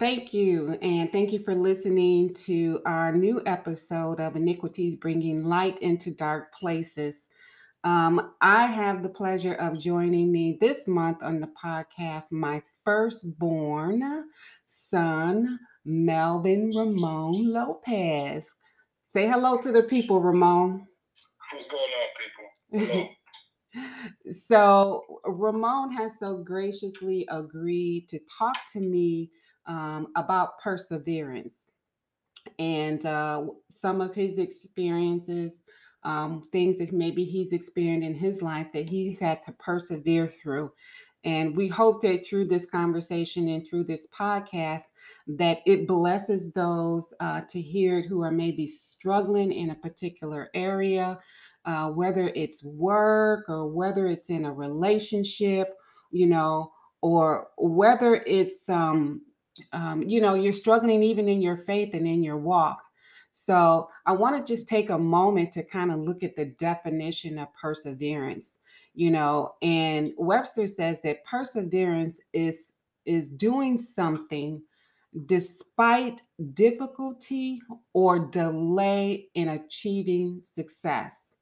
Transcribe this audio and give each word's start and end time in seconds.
Thank 0.00 0.32
you. 0.32 0.78
And 0.80 1.12
thank 1.12 1.30
you 1.30 1.38
for 1.38 1.54
listening 1.54 2.32
to 2.46 2.80
our 2.86 3.12
new 3.12 3.42
episode 3.44 4.18
of 4.18 4.34
Iniquities 4.34 4.96
Bringing 4.96 5.44
Light 5.44 5.78
into 5.82 6.10
Dark 6.10 6.54
Places. 6.54 7.28
Um, 7.84 8.32
I 8.40 8.64
have 8.64 9.02
the 9.02 9.10
pleasure 9.10 9.52
of 9.56 9.78
joining 9.78 10.32
me 10.32 10.56
this 10.58 10.88
month 10.88 11.22
on 11.22 11.38
the 11.38 11.50
podcast, 11.62 12.32
my 12.32 12.62
firstborn 12.82 14.24
son, 14.66 15.58
Melvin 15.84 16.70
Ramon 16.74 17.52
Lopez. 17.52 18.54
Say 19.06 19.28
hello 19.28 19.58
to 19.58 19.70
the 19.70 19.82
people, 19.82 20.22
Ramon. 20.22 20.86
What's 21.52 21.68
going 21.68 21.82
on, 22.80 22.88
people? 22.88 23.08
so, 24.32 25.04
Ramon 25.26 25.92
has 25.92 26.18
so 26.18 26.38
graciously 26.38 27.26
agreed 27.30 28.08
to 28.08 28.18
talk 28.38 28.56
to 28.72 28.80
me 28.80 29.30
um, 29.66 30.08
about 30.16 30.58
perseverance 30.60 31.54
and 32.58 33.04
uh, 33.06 33.46
some 33.70 34.00
of 34.00 34.14
his 34.14 34.38
experiences, 34.38 35.60
um, 36.04 36.42
things 36.52 36.78
that 36.78 36.92
maybe 36.92 37.24
he's 37.24 37.52
experienced 37.52 38.06
in 38.06 38.14
his 38.14 38.42
life 38.42 38.68
that 38.72 38.88
he's 38.88 39.18
had 39.18 39.44
to 39.44 39.52
persevere 39.52 40.28
through. 40.28 40.72
And 41.24 41.54
we 41.54 41.68
hope 41.68 42.00
that 42.02 42.24
through 42.24 42.46
this 42.46 42.64
conversation 42.64 43.48
and 43.48 43.66
through 43.66 43.84
this 43.84 44.06
podcast, 44.18 44.84
that 45.26 45.58
it 45.66 45.86
blesses 45.86 46.50
those 46.52 47.12
uh, 47.20 47.42
to 47.50 47.60
hear 47.60 47.98
it 47.98 48.06
who 48.06 48.22
are 48.22 48.30
maybe 48.30 48.66
struggling 48.66 49.52
in 49.52 49.70
a 49.70 49.74
particular 49.74 50.48
area, 50.54 51.18
uh, 51.66 51.90
whether 51.90 52.32
it's 52.34 52.64
work 52.64 53.44
or 53.48 53.68
whether 53.68 54.06
it's 54.06 54.30
in 54.30 54.46
a 54.46 54.52
relationship, 54.52 55.74
you 56.10 56.26
know, 56.26 56.72
or 57.02 57.48
whether 57.58 58.16
it's, 58.26 58.68
um, 58.70 59.20
um, 59.72 60.02
you 60.02 60.20
know, 60.20 60.34
you're 60.34 60.52
struggling 60.52 61.02
even 61.02 61.28
in 61.28 61.42
your 61.42 61.56
faith 61.56 61.94
and 61.94 62.06
in 62.06 62.22
your 62.22 62.38
walk. 62.38 62.82
So 63.32 63.88
I 64.06 64.12
want 64.12 64.36
to 64.44 64.52
just 64.52 64.68
take 64.68 64.90
a 64.90 64.98
moment 64.98 65.52
to 65.52 65.62
kind 65.62 65.92
of 65.92 66.00
look 66.00 66.22
at 66.22 66.36
the 66.36 66.46
definition 66.46 67.38
of 67.38 67.48
perseverance 67.54 68.58
you 68.94 69.10
know 69.10 69.54
and 69.62 70.12
webster 70.16 70.66
says 70.66 71.00
that 71.02 71.24
perseverance 71.24 72.20
is 72.32 72.72
is 73.06 73.28
doing 73.28 73.78
something 73.78 74.62
despite 75.26 76.22
difficulty 76.54 77.60
or 77.94 78.18
delay 78.18 79.28
in 79.34 79.48
achieving 79.48 80.40
success 80.40 81.34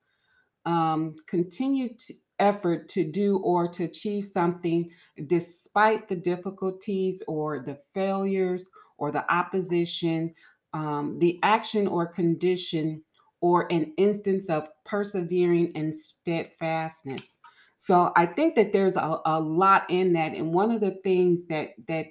um, 0.64 1.14
continued 1.26 2.00
effort 2.38 2.88
to 2.88 3.04
do 3.04 3.38
or 3.38 3.66
to 3.68 3.84
achieve 3.84 4.24
something 4.24 4.90
despite 5.26 6.08
the 6.08 6.16
difficulties 6.16 7.22
or 7.26 7.58
the 7.60 7.78
failures 7.94 8.68
or 8.96 9.10
the 9.10 9.30
opposition 9.32 10.34
um, 10.74 11.18
the 11.18 11.38
action 11.42 11.86
or 11.86 12.06
condition 12.06 13.02
or 13.40 13.70
an 13.72 13.92
instance 13.96 14.50
of 14.50 14.68
persevering 14.84 15.72
and 15.74 15.94
steadfastness 15.94 17.38
so 17.78 18.12
I 18.16 18.26
think 18.26 18.56
that 18.56 18.72
there's 18.72 18.96
a, 18.96 19.20
a 19.24 19.40
lot 19.40 19.88
in 19.88 20.12
that. 20.14 20.34
And 20.34 20.52
one 20.52 20.72
of 20.72 20.80
the 20.80 20.98
things 21.04 21.46
that 21.46 21.70
that 21.86 22.06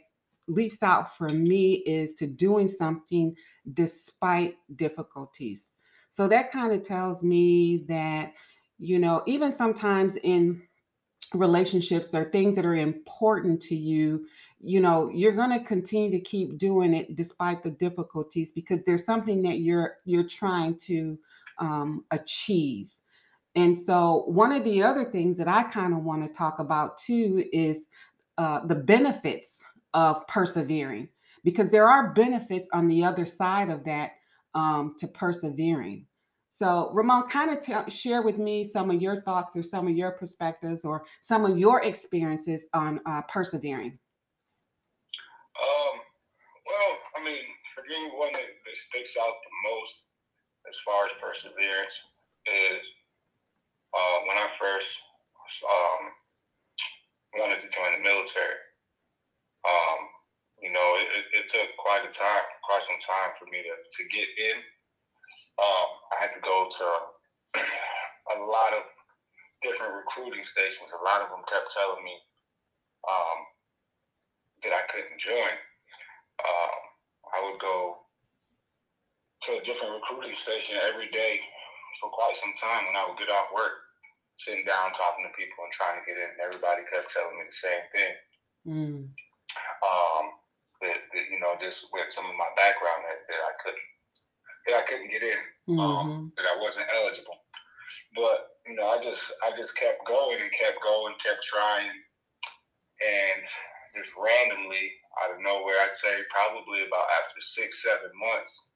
leaps 0.47 0.81
out 0.81 1.16
for 1.17 1.28
me 1.28 1.73
is 1.86 2.14
to 2.14 2.25
doing 2.25 2.69
something 2.69 3.36
despite 3.73 4.56
difficulties. 4.78 5.69
So 6.08 6.28
that 6.30 6.52
kind 6.52 6.72
of 6.72 6.84
tells 6.84 7.22
me 7.22 7.84
that, 7.89 8.34
you 8.80 9.00
know, 9.00 9.23
even 9.25 9.52
sometimes 9.52 10.17
in 10.17 10.61
relationships 11.33 12.14
or 12.14 12.25
things 12.25 12.56
that 12.56 12.66
are 12.66 12.75
important 12.75 13.61
to 13.61 13.75
you, 13.75 14.25
you 14.59 14.80
know, 14.80 15.09
you're 15.14 15.34
going 15.34 15.52
to 15.52 15.66
continue 15.66 16.11
to 16.11 16.19
keep 16.19 16.58
doing 16.58 16.94
it 16.94 17.16
despite 17.16 17.64
the 17.64 17.72
difficulties 17.72 18.52
because 18.52 18.80
there's 18.86 19.06
something 19.06 19.42
that 19.44 19.59
you're 19.59 19.97
you're 20.06 20.28
trying 20.28 20.78
to 20.80 21.17
um, 21.59 22.06
achieve. 22.11 22.94
And 23.56 23.78
so, 23.78 24.24
one 24.28 24.52
of 24.52 24.63
the 24.63 24.84
other 24.84 25.06
things 25.06 25.38
that 25.38 25.47
I 25.47 25.63
kind 25.63 25.94
of 25.94 26.03
want 26.03 26.25
to 26.25 26.31
talk 26.31 26.59
about 26.59 26.97
too 26.97 27.44
is 27.52 27.88
uh, 28.38 28.66
the 28.66 28.75
benefits 28.75 29.63
of 29.94 30.25
persevering, 30.28 31.09
because 31.44 31.72
there 31.72 31.90
are 31.90 32.13
benefits 32.13 32.69
on 32.73 32.88
the 32.88 33.03
other 33.03 33.25
side 33.25 33.69
of 33.69 33.84
that 33.85 34.12
um, 34.53 34.96
to 35.00 35.07
persevering. 35.07 36.06
So, 36.57 36.90
Ramon, 36.91 37.29
kind 37.29 37.51
of 37.53 37.62
t- 37.62 37.91
share 37.94 38.23
with 38.23 38.40
me 38.40 38.63
some 38.63 38.90
of 38.90 39.00
your 39.00 39.22
thoughts 39.22 39.56
or 39.56 39.62
some 39.62 39.85
of 39.85 39.94
your 39.95 40.09
perspectives 40.09 40.84
or 40.84 41.06
some 41.22 41.45
of 41.45 41.56
your 41.56 41.84
experiences 41.84 42.66
on 42.73 43.00
uh, 43.06 43.22
persevering. 43.29 43.94
Um, 45.53 45.96
well, 46.66 46.97
I 47.13 47.23
mean, 47.23 47.46
for 47.75 47.85
me, 47.85 48.09
one 48.17 48.34
that, 48.34 48.41
that 48.41 48.73
sticks 48.73 49.16
out 49.22 49.38
the 49.46 49.69
most 49.69 50.09
as 50.67 50.75
far 50.81 51.06
as 51.06 51.12
perseverance 51.22 51.94
is 52.50 52.81
uh, 53.94 54.17
when 54.25 54.38
I 54.38 54.50
first 54.59 54.97
um, 55.62 56.09
wanted 57.38 57.62
to 57.62 57.69
join 57.69 57.94
the 57.94 58.01
military. 58.01 58.57
Um, 59.62 60.09
you 60.57 60.73
know, 60.73 60.97
it, 61.06 61.22
it, 61.22 61.25
it, 61.38 61.46
took 61.53 61.69
quite 61.78 62.01
a 62.01 62.09
time, 62.09 62.46
quite 62.66 62.81
some 62.81 62.97
time 63.06 63.38
for 63.38 63.46
me 63.46 63.62
to, 63.62 63.73
to 63.78 64.03
get 64.09 64.25
in. 64.41 64.57
Um, 65.58 65.90
I 66.14 66.16
had 66.22 66.34
to 66.34 66.42
go 66.42 66.70
to 66.70 66.88
a 67.58 68.38
lot 68.44 68.74
of 68.74 68.84
different 69.62 69.96
recruiting 69.96 70.44
stations. 70.44 70.94
A 70.94 71.04
lot 71.04 71.22
of 71.22 71.30
them 71.30 71.42
kept 71.52 71.74
telling 71.74 72.04
me 72.04 72.16
um, 73.08 73.40
that 74.64 74.74
I 74.74 74.84
couldn't 74.94 75.20
join. 75.20 75.56
Um, 76.44 76.78
I 77.34 77.38
would 77.46 77.60
go 77.60 78.06
to 79.48 79.50
a 79.58 79.66
different 79.66 79.98
recruiting 79.98 80.36
station 80.36 80.78
every 80.82 81.10
day 81.10 81.40
for 82.00 82.09
quite 82.14 82.36
some 82.36 82.54
time 82.59 82.86
when 82.86 82.96
I 83.00 83.08
would 83.08 83.18
get 83.18 83.34
off 83.34 83.50
work, 83.56 83.74
sitting 84.38 84.66
down 84.66 84.94
talking 84.94 85.26
to 85.26 85.34
people 85.34 85.66
and 85.66 85.74
trying 85.74 85.98
to 85.98 86.06
get 86.06 86.22
in. 86.22 86.30
And 86.38 86.44
everybody 86.46 86.86
kept 86.92 87.09
telling 87.09 87.38
me 87.38 87.50
the 87.50 87.56
same 87.56 87.86
thing. 87.90 88.14
Mm. 88.68 89.02
Um, 89.82 90.26
that, 90.82 91.00
that, 91.09 91.26
you 91.34 91.42
know, 91.42 91.58
just 91.58 91.90
with 91.90 92.14
some 92.14 92.30
of 92.30 92.38
my 92.38 92.52
background 92.54 93.02
that, 93.09 93.26
that 93.26 93.42
I 93.42 93.54
couldn't 93.64 93.90
that 94.67 94.75
I 94.75 94.83
couldn't 94.83 95.11
get 95.11 95.23
in, 95.23 95.39
um, 95.69 95.78
mm-hmm. 95.78 95.81
um, 95.81 96.31
that 96.38 96.45
I 96.45 96.61
wasn't 96.61 96.88
eligible. 96.94 97.39
But 98.16 98.59
you 98.67 98.75
know, 98.75 98.85
I 98.85 99.01
just 99.01 99.31
I 99.44 99.55
just 99.55 99.78
kept 99.78 100.05
going 100.05 100.38
and 100.39 100.51
kept 100.51 100.83
going, 100.83 101.16
kept 101.23 101.44
trying, 101.44 101.91
and 103.00 103.41
just 103.95 104.13
randomly 104.19 104.91
out 105.23 105.33
of 105.33 105.41
nowhere, 105.41 105.78
I'd 105.81 105.97
say 105.97 106.13
probably 106.29 106.85
about 106.85 107.07
after 107.23 107.41
six 107.41 107.81
seven 107.81 108.11
months, 108.13 108.69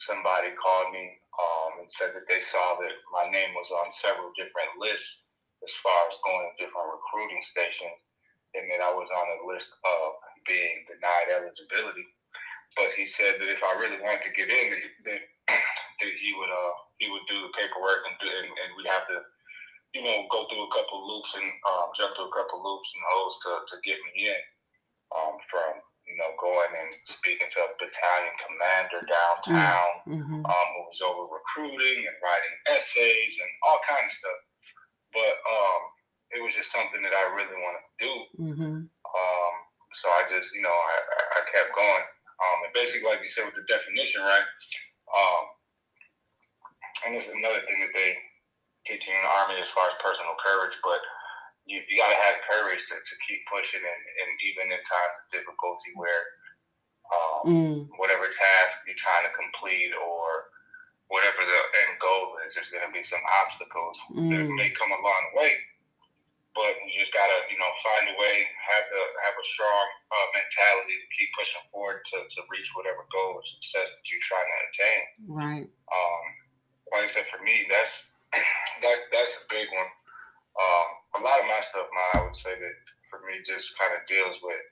somebody 0.00 0.54
called 0.56 0.94
me 0.94 1.20
um, 1.36 1.84
and 1.84 1.90
said 1.90 2.16
that 2.16 2.28
they 2.28 2.40
saw 2.40 2.80
that 2.80 2.96
my 3.12 3.28
name 3.28 3.52
was 3.52 3.68
on 3.72 3.92
several 3.92 4.32
different 4.36 4.72
lists 4.80 5.28
as 5.62 5.72
far 5.78 6.08
as 6.10 6.18
going 6.24 6.48
to 6.48 6.58
different 6.58 6.90
recruiting 6.90 7.42
stations, 7.44 7.94
and 8.54 8.66
that 8.70 8.82
I 8.82 8.90
was 8.90 9.08
on 9.12 9.26
a 9.38 9.46
list 9.46 9.78
of 9.84 10.18
being 10.46 10.86
denied 10.90 11.30
eligibility. 11.30 12.08
But 12.74 12.96
he 12.96 13.04
said 13.04 13.36
that 13.38 13.52
if 13.52 13.62
I 13.62 13.78
really 13.78 14.00
wanted 14.00 14.24
to 14.26 14.32
get 14.32 14.48
in, 14.48 14.80
that 15.06 15.22
he 16.22 16.30
would 16.36 16.52
uh, 16.52 16.74
he 16.98 17.10
would 17.10 17.26
do 17.26 17.38
the 17.42 17.52
paperwork 17.58 18.02
and, 18.06 18.16
do, 18.20 18.26
and, 18.30 18.50
and 18.50 18.70
we'd 18.76 18.90
have 18.90 19.06
to 19.08 19.18
you 19.94 20.02
know 20.02 20.26
go 20.30 20.46
through 20.48 20.66
a 20.66 20.74
couple 20.74 21.02
loops 21.02 21.34
and 21.34 21.48
um, 21.68 21.90
jump 21.96 22.14
through 22.14 22.30
a 22.30 22.36
couple 22.36 22.62
loops 22.62 22.90
and 22.94 23.02
holes 23.12 23.36
to, 23.42 23.50
to 23.68 23.76
get 23.82 23.98
me 24.12 24.30
in 24.30 24.42
um, 25.12 25.36
from 25.48 25.82
you 26.06 26.18
know, 26.18 26.34
going 26.38 26.72
and 26.76 26.90
speaking 27.06 27.46
to 27.46 27.60
a 27.62 27.78
battalion 27.78 28.34
commander 28.42 29.00
downtown 29.06 29.92
mm-hmm. 30.04 30.42
um, 30.44 30.68
who 30.76 30.82
was 30.90 31.00
over 31.00 31.30
recruiting 31.30 32.04
and 32.04 32.16
writing 32.20 32.54
essays 32.68 33.38
and 33.38 33.50
all 33.62 33.78
kinds 33.86 34.10
of 34.10 34.18
stuff. 34.18 34.40
But 35.14 35.34
um, 35.46 35.80
it 36.34 36.40
was 36.42 36.52
just 36.52 36.72
something 36.72 37.02
that 37.02 37.14
I 37.14 37.32
really 37.32 37.54
wanted 37.54 37.84
to 37.86 37.94
do. 38.02 38.12
Mm-hmm. 38.40 38.76
Um, 38.90 39.54
so 39.94 40.06
I 40.08 40.26
just, 40.26 40.56
you 40.56 40.62
know, 40.62 40.74
I, 40.74 40.96
I 41.38 41.40
kept 41.52 41.76
going. 41.76 42.06
Um, 42.42 42.58
and 42.66 42.74
basically, 42.74 43.06
like 43.06 43.22
you 43.22 43.30
said 43.30 43.46
with 43.46 43.54
the 43.54 43.68
definition, 43.70 44.26
right? 44.26 44.48
Um, 45.12 45.44
and 47.06 47.10
it's 47.16 47.28
another 47.28 47.62
thing 47.68 47.78
that 47.84 47.94
they 47.94 48.16
teach 48.86 49.06
in 49.06 49.14
the 49.14 49.32
Army 49.42 49.60
as 49.60 49.70
far 49.70 49.86
as 49.86 50.02
personal 50.02 50.34
courage, 50.42 50.74
but 50.82 51.00
you, 51.66 51.78
you 51.86 51.98
got 52.00 52.10
to 52.10 52.18
have 52.18 52.48
courage 52.48 52.82
to, 52.90 52.96
to 52.98 53.14
keep 53.22 53.46
pushing 53.46 53.82
and, 53.82 54.02
and 54.24 54.30
even 54.50 54.74
in 54.74 54.80
times 54.82 55.14
of 55.14 55.30
difficulty 55.30 55.94
where 55.94 56.22
um, 57.12 57.40
mm. 57.46 57.76
whatever 58.00 58.26
task 58.26 58.82
you're 58.86 58.98
trying 58.98 59.26
to 59.28 59.38
complete 59.38 59.94
or 59.94 60.50
whatever 61.12 61.44
the 61.44 61.60
end 61.86 62.00
goal 62.00 62.40
is, 62.48 62.56
there's 62.56 62.72
going 62.72 62.82
to 62.82 62.94
be 62.94 63.04
some 63.04 63.22
obstacles 63.44 64.00
mm. 64.10 64.32
that 64.32 64.48
may 64.48 64.72
come 64.74 64.90
along 64.90 65.22
the 65.30 65.38
way. 65.38 65.52
But 66.52 66.76
you 66.84 67.00
just 67.00 67.16
gotta, 67.16 67.48
you 67.48 67.56
know, 67.56 67.72
find 67.80 68.12
a 68.12 68.16
way, 68.20 68.36
have 68.44 68.84
the 68.92 69.02
have 69.24 69.36
a 69.40 69.46
strong 69.46 69.86
uh, 70.12 70.28
mentality 70.36 71.00
to 71.00 71.08
keep 71.16 71.32
pushing 71.32 71.64
forward 71.72 72.04
to, 72.12 72.28
to 72.28 72.40
reach 72.52 72.68
whatever 72.76 73.08
goal 73.08 73.40
or 73.40 73.44
success 73.44 73.88
that 73.88 74.04
you're 74.04 74.20
trying 74.20 74.44
to 74.44 74.58
attain. 74.68 75.02
Right. 75.32 75.68
Um, 75.88 76.24
like 76.92 77.08
I 77.08 77.10
said, 77.10 77.24
for 77.32 77.40
me, 77.40 77.64
that's 77.72 78.12
that's 78.84 79.08
that's 79.08 79.48
a 79.48 79.48
big 79.48 79.68
one. 79.72 79.88
Um, 80.52 80.88
a 81.16 81.20
lot 81.24 81.40
of 81.40 81.48
my 81.48 81.64
stuff 81.64 81.88
now, 81.88 82.20
I 82.20 82.24
would 82.28 82.36
say 82.36 82.52
that 82.52 82.76
for 83.08 83.24
me, 83.24 83.40
just 83.40 83.72
kind 83.80 83.96
of 83.96 84.04
deals 84.04 84.36
with 84.44 84.66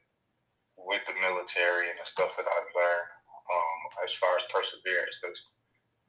with 0.77 1.01
the 1.09 1.17
military 1.17 1.41
military 1.41 1.89
and 1.93 1.99
the 2.01 2.09
stuff 2.09 2.37
that 2.37 2.49
I've 2.49 2.73
learned 2.77 3.11
um, 3.49 3.79
as 4.05 4.13
far 4.21 4.37
as 4.37 4.45
perseverance. 4.53 5.17
Because 5.17 5.41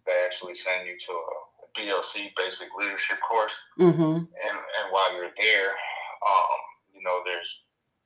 they 0.03 0.17
actually 0.25 0.55
send 0.55 0.87
you 0.87 0.99
to 0.99 1.13
a 1.15 1.37
BLC 1.77 2.31
basic 2.37 2.69
leadership 2.77 3.19
course, 3.23 3.55
Mm-hmm. 3.79 4.25
and 4.27 4.55
and 4.77 4.85
while 4.91 5.13
you're 5.15 5.33
there, 5.37 5.71
um, 6.27 6.59
you 6.93 7.01
know, 7.03 7.21
there's 7.25 7.51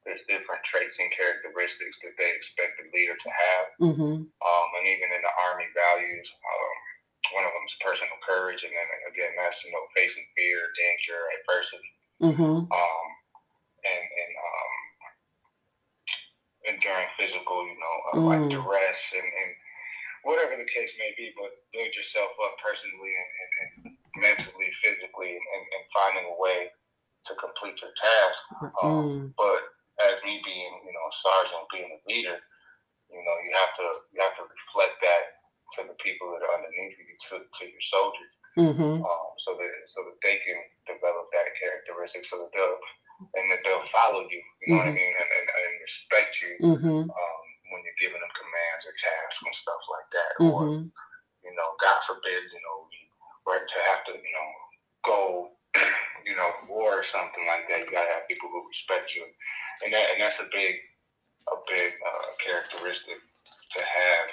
there's 0.06 0.22
different 0.30 0.62
traits 0.64 1.00
and 1.02 1.10
characteristics 1.12 1.98
that 2.06 2.14
they 2.18 2.30
expect 2.32 2.78
the 2.78 2.86
leader 2.94 3.18
to 3.18 3.30
have. 3.30 3.66
Mm-hmm. 3.82 4.14
Um, 4.30 4.68
and 4.78 4.86
even 4.86 5.10
in 5.18 5.22
the 5.26 5.34
Army 5.50 5.66
values, 5.74 6.28
um, 6.30 6.76
one 7.34 7.46
of 7.46 7.52
them 7.58 7.66
is 7.66 7.78
personal 7.82 8.14
courage, 8.22 8.62
and 8.64 8.74
then 8.74 8.90
again, 9.10 9.34
that's 9.38 9.66
you 9.66 9.72
know 9.74 9.82
facing 9.98 10.26
fear, 10.38 10.60
danger, 10.78 11.20
adversity, 11.42 11.92
Mm-hmm. 12.22 12.70
um, 12.70 13.06
and 13.86 14.06
and 14.06 14.32
um, 14.46 14.74
enduring 16.74 17.10
physical, 17.18 17.66
you 17.66 17.78
know, 17.78 17.96
uh, 18.14 18.22
like 18.26 18.42
Mm. 18.46 18.50
duress 18.52 19.14
and, 19.18 19.26
and 19.26 19.52
whatever 20.26 20.58
the 20.58 20.68
case 20.68 20.98
may 20.98 21.14
be. 21.16 21.32
But 21.38 21.54
build 21.72 21.94
yourself 21.96 22.34
up 22.44 22.58
personally 22.60 23.14
and, 23.14 23.30
and, 23.40 23.52
and 23.62 23.72
mentally, 24.26 24.70
physically, 24.82 25.38
and, 25.38 25.64
and, 25.78 25.86
finding 25.96 26.28
a 26.28 26.36
way 26.42 26.68
to 27.30 27.34
complete 27.40 27.80
your 27.82 27.94
task. 27.96 28.38
Mm. 28.84 29.32
But 29.38 29.62
as 30.12 30.20
me 30.26 30.42
being, 30.44 30.74
you 30.84 30.92
know, 30.92 31.06
a 31.08 31.16
sergeant, 31.16 31.72
being 31.72 31.92
a 31.94 32.00
leader, 32.10 32.38
you 33.10 33.22
know, 33.24 33.36
you 33.46 33.52
have 33.56 33.74
to 33.80 33.88
you 34.12 34.20
have 34.22 34.36
to 34.36 34.44
reflect 34.44 35.00
that 35.02 35.24
to 35.78 35.88
the 35.88 35.98
people 36.04 36.30
that 36.36 36.44
are 36.44 36.56
underneath 36.58 36.98
you, 37.00 37.16
to, 37.30 37.36
to 37.46 37.64
your 37.66 37.86
soldiers, 37.86 38.34
Mm-hmm. 38.56 39.04
um, 39.04 39.30
so 39.44 39.52
that 39.60 39.72
so 39.88 40.00
that 40.08 40.16
they 40.24 40.40
can 40.48 40.60
develop 40.88 41.28
that 41.36 41.52
characteristic, 41.60 42.24
so 42.26 42.40
that 42.40 42.52
they'll 42.56 42.80
and 43.36 43.52
that 43.52 43.60
they'll 43.64 43.84
follow 43.92 44.24
you. 44.28 44.42
You 44.64 44.74
know 44.74 44.80
what 44.80 44.88
I 44.88 44.96
Mhm. 44.96 45.00
mean, 45.00 45.14
and, 45.16 45.30
and, 45.32 45.48
and 45.48 45.72
respect 45.84 46.32
you 46.42 46.54
Mm-hmm. 46.60 47.00
um, 47.12 47.44
when 47.72 47.84
you're 47.84 48.00
giving 48.00 48.20
them 48.20 48.32
commands 48.36 48.84
or 48.88 48.96
tasks 48.96 49.44
and 49.44 49.56
stuff 49.56 49.82
that. 50.40 50.46
Or 50.46 50.68
Mm-hmm. 50.68 50.88
you 51.44 51.54
know, 51.56 51.70
God 51.82 52.02
forbid, 52.08 52.44
you 52.52 52.62
know, 52.64 52.78
we 52.90 53.00
were 53.48 53.62
to 53.64 53.80
have 53.92 54.04
to, 54.10 54.14
you 54.18 54.34
know, 54.36 54.50
go, 55.06 55.20
you 56.28 56.36
know, 56.36 56.50
war 56.70 57.00
or 57.00 57.04
something 57.04 57.46
like 57.48 57.70
that. 57.70 57.86
You 57.88 57.92
gotta 57.92 58.12
have 58.12 58.30
people 58.30 58.50
who 58.52 58.68
respect 58.70 59.16
you, 59.16 59.26
and 59.86 59.94
that 59.94 60.08
and 60.14 60.22
that's 60.22 60.42
a 60.42 60.50
big, 60.52 60.76
a 61.52 61.58
big 61.70 61.94
uh, 62.02 62.28
characteristic 62.44 63.20
to 63.76 63.80
have 63.82 64.28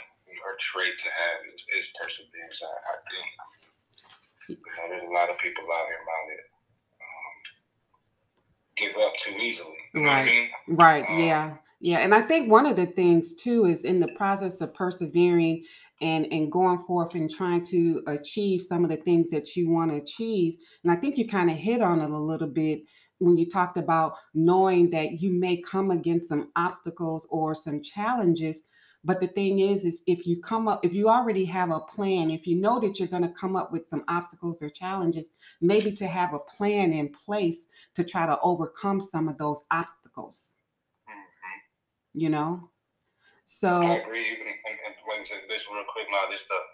or 0.47 0.57
trait 0.61 0.99
to 0.99 1.11
have 1.11 1.39
is, 1.55 1.65
is 1.79 1.93
perseverance. 2.01 2.63
I, 2.63 2.73
I 2.73 2.97
think. 3.11 3.29
You 4.67 4.73
know, 4.77 4.87
there's 4.91 5.11
a 5.11 5.15
lot 5.15 5.31
of 5.31 5.39
people 5.39 5.65
out 5.65 5.87
here 5.89 6.03
about 6.03 6.27
it. 6.35 6.45
Um, 7.03 7.37
give 8.79 8.97
up 9.03 9.15
too 9.19 9.37
easily. 9.41 9.77
You 9.95 10.03
know 10.03 10.11
what 10.11 10.23
I 10.23 10.25
Right. 10.25 10.27
mean? 10.27 10.51
Right. 10.69 11.09
Um, 11.09 11.09
Yeah. 11.11 11.57
Yeah. 11.81 11.99
And 11.99 12.15
I 12.15 12.23
think 12.23 12.51
one 12.51 12.67
of 12.67 12.77
the 12.77 12.87
things 12.87 13.35
too 13.35 13.67
is 13.67 13.85
in 13.85 14.01
the 14.01 14.09
process 14.09 14.61
of 14.63 14.75
persevering 14.75 15.65
and 16.03 16.27
and 16.33 16.53
going 16.53 16.79
forth 16.79 17.15
and 17.15 17.31
trying 17.31 17.65
to 17.67 18.03
achieve 18.07 18.63
some 18.63 18.85
of 18.85 18.91
the 18.91 18.97
things 18.97 19.31
that 19.31 19.57
you 19.57 19.71
want 19.71 19.91
to 19.91 19.97
achieve. 19.97 20.59
And 20.83 20.93
I 20.93 20.97
think 20.97 21.17
you 21.17 21.27
kind 21.27 21.51
of 21.51 21.57
hit 21.57 21.81
on 21.81 22.01
it 22.01 22.11
a 22.11 22.19
little 22.19 22.49
bit 22.49 22.83
when 23.19 23.39
you 23.39 23.49
talked 23.49 23.77
about 23.77 24.15
knowing 24.35 24.91
that 24.91 25.21
you 25.21 25.33
may 25.33 25.57
come 25.57 25.91
against 25.91 26.29
some 26.29 26.51
obstacles 26.57 27.27
or 27.31 27.55
some 27.55 27.81
challenges. 27.83 28.63
But 29.05 29.21
the 29.21 29.29
thing 29.29 29.61
is, 29.61 29.85
is 29.85 30.03
if 30.07 30.27
you 30.27 30.41
come 30.41 30.69
up, 30.69 30.85
if 30.85 30.93
you 30.93 31.09
already 31.09 31.45
have 31.47 31.71
a 31.71 31.81
plan, 31.81 32.31
if 32.31 32.47
you 32.47 32.61
know 32.61 32.79
that 32.81 32.99
you're 32.99 33.09
going 33.09 33.23
to 33.23 33.29
come 33.31 33.57
up 33.57 33.73
with 33.73 33.89
some 33.89 34.05
obstacles 34.09 34.63
or 34.63 34.71
challenges, 34.71 35.31
maybe 35.61 35.93
to 35.93 36.07
have 36.07 36.35
a 36.35 36.39
plan 36.39 36.93
in 36.93 37.09
place 37.09 37.69
to 37.97 38.05
try 38.05 38.27
to 38.27 38.39
overcome 38.43 39.01
some 39.01 39.29
of 39.29 39.39
those 39.39 39.63
obstacles 39.73 40.55
you 42.15 42.29
know 42.29 42.71
I 43.83 43.99
agree. 43.99 44.27
Even 44.33 44.47
and, 44.49 44.79
and 44.87 44.95
like 45.09 45.21
I 45.21 45.25
said, 45.25 45.43
this 45.49 45.67
real 45.71 45.85
quick 45.93 46.07
now, 46.11 46.31
this 46.31 46.43
stuff. 46.43 46.65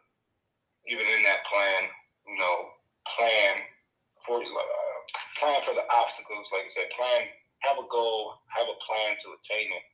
Even 0.89 1.05
in 1.07 1.23
that 1.25 1.45
plan, 1.47 1.91
you 2.27 2.37
know, 2.39 2.57
plan 3.17 3.63
for 4.27 4.41
uh, 4.41 4.99
plan 5.37 5.61
for 5.65 5.75
the 5.75 5.85
obstacles. 5.93 6.49
Like 6.53 6.67
I 6.67 6.73
said, 6.73 6.91
plan 6.97 7.29
have 7.67 7.79
a 7.79 7.87
goal, 7.91 8.41
have 8.55 8.69
a 8.69 8.79
plan 8.85 9.17
to 9.25 9.29
attain 9.37 9.69
it. 9.73 9.87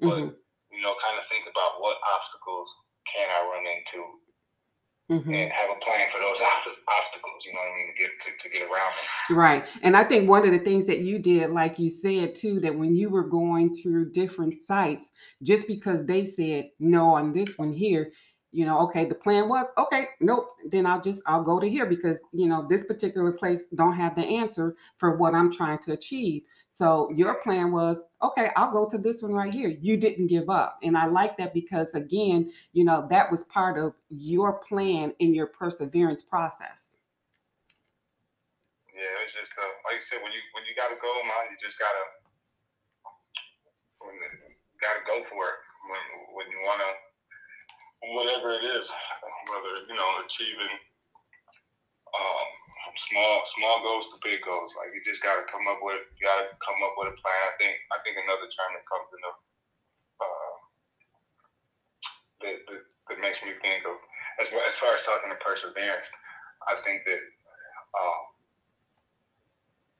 But 0.00 0.18
mhm, 0.18 0.34
you 0.72 0.80
know, 0.82 0.94
kind 1.02 1.18
of 1.18 1.26
think 1.28 1.46
about 1.50 1.80
what 1.80 1.98
obstacles 2.16 2.68
can 3.14 3.28
I 3.28 3.40
run 3.46 3.66
into, 3.66 4.00
mhm. 5.10 5.34
and 5.34 5.52
have 5.52 5.70
a 5.70 5.78
plan 5.84 6.08
for 6.10 6.18
those 6.20 6.40
obstacles. 6.40 7.44
You 7.44 7.52
know 7.52 7.60
what 7.60 7.72
I 7.72 7.76
mean 7.76 7.94
to 7.94 8.02
get 8.02 8.10
to, 8.20 8.48
to 8.48 8.54
get 8.54 8.62
around 8.62 8.92
them. 9.28 9.36
right 9.36 9.66
and 9.82 9.96
i 9.96 10.04
think 10.04 10.28
one 10.28 10.44
of 10.44 10.52
the 10.52 10.58
things 10.58 10.86
that 10.86 11.00
you 11.00 11.18
did 11.18 11.50
like 11.50 11.78
you 11.78 11.88
said 11.88 12.34
too 12.34 12.60
that 12.60 12.74
when 12.74 12.94
you 12.94 13.08
were 13.08 13.24
going 13.24 13.74
through 13.74 14.10
different 14.10 14.62
sites 14.62 15.12
just 15.42 15.66
because 15.66 16.04
they 16.04 16.24
said 16.24 16.68
no 16.78 17.14
on 17.14 17.32
this 17.32 17.58
one 17.58 17.72
here 17.72 18.12
you 18.52 18.64
know 18.64 18.80
okay 18.80 19.04
the 19.04 19.14
plan 19.14 19.48
was 19.48 19.68
okay 19.78 20.06
nope 20.20 20.48
then 20.66 20.86
i'll 20.86 21.00
just 21.00 21.22
i'll 21.26 21.42
go 21.42 21.60
to 21.60 21.68
here 21.68 21.86
because 21.86 22.18
you 22.32 22.46
know 22.46 22.66
this 22.68 22.84
particular 22.84 23.32
place 23.32 23.64
don't 23.74 23.94
have 23.94 24.14
the 24.14 24.22
answer 24.22 24.76
for 24.98 25.16
what 25.16 25.34
i'm 25.34 25.52
trying 25.52 25.78
to 25.78 25.92
achieve 25.92 26.42
so 26.80 27.12
your 27.12 27.34
plan 27.44 27.72
was 27.72 28.04
okay 28.22 28.48
i'll 28.56 28.72
go 28.72 28.88
to 28.88 28.96
this 28.96 29.20
one 29.20 29.34
right 29.34 29.52
here. 29.52 29.68
You 29.68 29.98
didn't 29.98 30.28
give 30.28 30.48
up. 30.48 30.78
And 30.82 30.96
i 30.96 31.04
like 31.04 31.36
that 31.36 31.52
because 31.52 31.92
again 31.92 32.50
you 32.72 32.84
know 32.88 33.06
that 33.10 33.30
was 33.30 33.44
part 33.44 33.76
of 33.76 33.94
your 34.08 34.64
plan 34.64 35.12
in 35.18 35.34
your 35.34 35.48
perseverance 35.48 36.22
process. 36.22 36.96
Yeah, 38.96 39.24
it's 39.24 39.36
just 39.36 39.52
uh, 39.60 39.68
like 39.84 40.00
I 40.00 40.00
said, 40.00 40.24
when 40.24 40.32
you 40.32 40.40
when 40.56 40.64
you 40.64 40.72
got 40.72 40.88
a 40.88 40.96
goal, 41.04 41.20
man, 41.28 41.52
you 41.52 41.60
just 41.60 41.78
gotta 41.78 42.04
when 44.00 44.16
gotta 44.80 45.04
go 45.04 45.20
for 45.28 45.52
it. 45.52 45.58
When 45.84 46.04
when 46.32 46.46
you 46.48 46.64
wanna 46.64 46.90
whatever 48.16 48.56
it 48.56 48.64
is, 48.64 48.88
whether 49.52 49.84
you 49.84 49.96
know 50.00 50.08
achieving 50.24 50.72
um, 52.16 52.48
small 52.96 53.42
small 53.46 53.82
goals 53.82 54.08
to 54.10 54.16
big 54.22 54.42
goals, 54.42 54.74
like 54.78 54.94
you 54.94 55.02
just 55.04 55.22
gotta 55.22 55.46
come 55.46 55.66
up 55.68 55.78
with 55.82 56.02
you 56.18 56.26
gotta 56.26 56.50
come 56.62 56.80
up 56.82 56.94
with 56.98 57.14
a 57.14 57.16
plan. 57.18 57.42
I 57.46 57.54
think 57.58 57.74
I 57.92 57.98
think 58.02 58.18
another 58.18 58.48
term 58.50 58.70
that 58.74 58.86
comes 58.88 59.08
in 59.14 59.20
the 59.22 59.32
uh, 60.20 60.56
that, 62.42 62.56
that 62.66 62.82
that 63.10 63.18
makes 63.20 63.42
me 63.44 63.54
think 63.62 63.86
of 63.86 63.96
as 64.42 64.48
as 64.50 64.76
far 64.78 64.94
as 64.94 65.02
talking 65.02 65.30
to 65.30 65.38
perseverance, 65.42 66.08
I 66.66 66.74
think 66.82 67.04
that. 67.06 67.20
Um, 67.90 68.30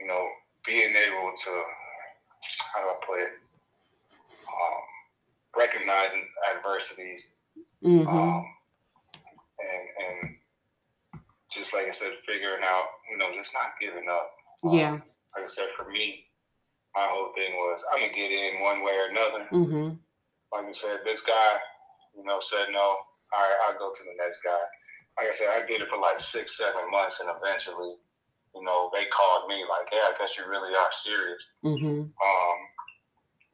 you 0.00 0.06
know, 0.06 0.26
being 0.66 0.94
able 0.96 1.32
to, 1.44 1.50
how 2.72 2.80
do 2.80 2.88
I 2.88 2.96
put 3.06 3.20
it, 3.20 3.32
um, 4.48 4.82
recognizing 5.56 6.26
adversities, 6.56 7.22
hmm 7.82 8.08
um, 8.08 8.44
just 11.52 11.74
like 11.74 11.86
I 11.86 11.90
said, 11.90 12.12
figuring 12.26 12.62
out, 12.64 12.86
you 13.10 13.18
know, 13.18 13.30
just 13.34 13.52
not 13.54 13.74
giving 13.80 14.08
up. 14.08 14.30
Um, 14.64 14.74
yeah 14.74 14.92
Like 15.34 15.44
I 15.44 15.46
said, 15.46 15.68
for 15.76 15.90
me, 15.90 16.24
my 16.94 17.06
whole 17.06 17.32
thing 17.34 17.54
was 17.54 17.82
I'm 17.92 18.00
gonna 18.00 18.12
get 18.14 18.30
in 18.30 18.62
one 18.62 18.82
way 18.82 18.94
or 18.98 19.10
another. 19.10 19.44
hmm 19.50 19.98
Like 20.52 20.66
I 20.66 20.72
said, 20.72 21.00
this 21.04 21.22
guy, 21.22 21.58
you 22.16 22.24
know, 22.24 22.40
said 22.42 22.68
no. 22.72 22.98
All 23.32 23.38
right, 23.38 23.60
I'll 23.66 23.78
go 23.78 23.92
to 23.94 24.02
the 24.02 24.18
next 24.18 24.42
guy. 24.42 24.58
Like 25.18 25.28
I 25.28 25.34
said, 25.34 25.50
I 25.54 25.66
did 25.66 25.82
it 25.82 25.88
for 25.90 25.98
like 25.98 26.18
six, 26.18 26.58
seven 26.58 26.90
months, 26.90 27.20
and 27.20 27.30
eventually, 27.30 27.94
you 28.54 28.62
know, 28.62 28.90
they 28.94 29.06
called 29.06 29.46
me 29.46 29.62
like, 29.62 29.86
"Yeah, 29.92 30.10
I 30.10 30.18
guess 30.18 30.34
you 30.36 30.46
really 30.50 30.74
are 30.74 30.90
serious." 30.92 31.42
Mm-hmm. 31.62 32.10
Um, 32.10 32.58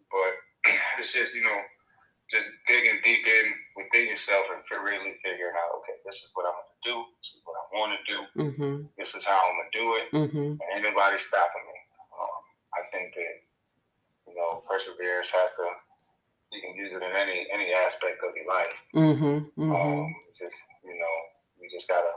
but 0.09 0.33
it's 0.99 1.12
just 1.12 1.35
you 1.35 1.45
know, 1.45 1.61
just 2.31 2.50
digging 2.67 2.99
deep 3.05 3.21
in 3.26 3.47
within 3.76 4.09
yourself 4.09 4.47
and 4.50 4.65
really 4.83 5.15
figuring 5.23 5.55
out, 5.55 5.76
okay, 5.79 6.00
this 6.09 6.25
is 6.25 6.31
what 6.35 6.49
I'm 6.49 6.57
gonna 6.57 6.83
do. 6.83 6.97
This 7.21 7.37
is 7.37 7.43
what 7.45 7.61
I 7.61 7.65
want 7.78 7.92
to 7.99 8.02
do. 8.09 8.18
hmm 8.52 8.83
This 8.99 9.14
is 9.14 9.25
how 9.25 9.40
I'm 9.45 9.56
gonna 9.56 9.73
do 9.73 9.87
it. 10.00 10.06
hmm 10.11 10.47
And 10.61 10.68
ain't 10.75 10.83
nobody 10.85 11.18
stopping 11.18 11.64
me. 11.68 11.78
Um, 12.16 12.40
I 12.75 12.80
think 12.92 13.14
that 13.14 13.35
you 14.28 14.35
know, 14.37 14.62
perseverance 14.68 15.30
has 15.30 15.52
to. 15.56 15.66
You 16.52 16.61
can 16.62 16.75
use 16.76 16.92
it 16.92 17.02
in 17.02 17.12
any 17.16 17.47
any 17.52 17.73
aspect 17.75 18.23
of 18.25 18.35
your 18.37 18.47
life. 18.47 18.75
hmm 18.92 19.38
hmm 19.56 19.73
Um, 19.73 20.14
just 20.38 20.54
you 20.85 20.95
know, 20.99 21.14
you 21.61 21.68
just 21.71 21.88
gotta 21.88 22.12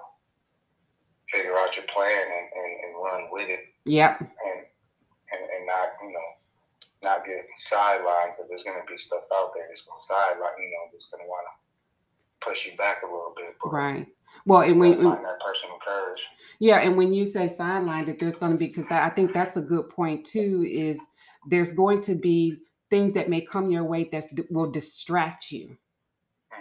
figure 1.32 1.56
out 1.58 1.76
your 1.78 1.86
plan 1.94 2.10
and, 2.26 2.48
and, 2.58 2.72
and 2.86 3.04
run 3.04 3.22
with 3.32 3.50
it 3.50 3.60
Yep. 3.86 4.20
and, 4.22 4.60
and 5.32 5.42
and 5.46 5.66
not 5.66 5.90
you 6.02 6.12
know 6.12 6.30
not 7.04 7.26
get 7.26 7.46
sidelined 7.62 8.36
because 8.36 8.50
there's 8.50 8.64
gonna 8.64 8.84
be 8.90 8.98
stuff 8.98 9.24
out 9.34 9.52
there 9.54 9.66
that's 9.70 9.84
gonna 9.84 10.02
sideline 10.04 10.58
you 10.60 10.70
know 10.74 10.90
that's 10.92 11.10
gonna 11.10 11.28
wanna 11.30 11.54
push 12.42 12.66
you 12.66 12.76
back 12.78 13.04
a 13.04 13.06
little 13.06 13.34
bit. 13.36 13.56
But 13.62 13.72
Right. 13.74 14.08
Well, 14.50 14.62
and 14.62 14.80
when, 14.80 15.04
that 15.04 15.40
personal 15.46 15.78
courage. 15.86 16.26
yeah, 16.60 16.80
and 16.80 16.98
when 16.98 17.14
you 17.14 17.28
say 17.28 17.48
sideline, 17.48 18.06
that 18.06 18.20
there's 18.20 18.36
going 18.36 18.52
to 18.52 18.58
be 18.58 18.68
because 18.68 18.88
I 18.90 19.10
think 19.10 19.32
that's 19.32 19.58
a 19.58 19.62
good 19.62 19.90
point 19.90 20.26
too. 20.26 20.66
Is 20.68 21.00
there's 21.48 21.72
going 21.72 22.02
to 22.02 22.16
be 22.16 22.58
things 22.90 23.14
that 23.14 23.30
may 23.30 23.42
come 23.42 23.70
your 23.70 23.84
way 23.84 24.10
that 24.12 24.26
will 24.50 24.72
distract 24.72 25.52
you. 25.52 25.78
Mhm. 26.52 26.58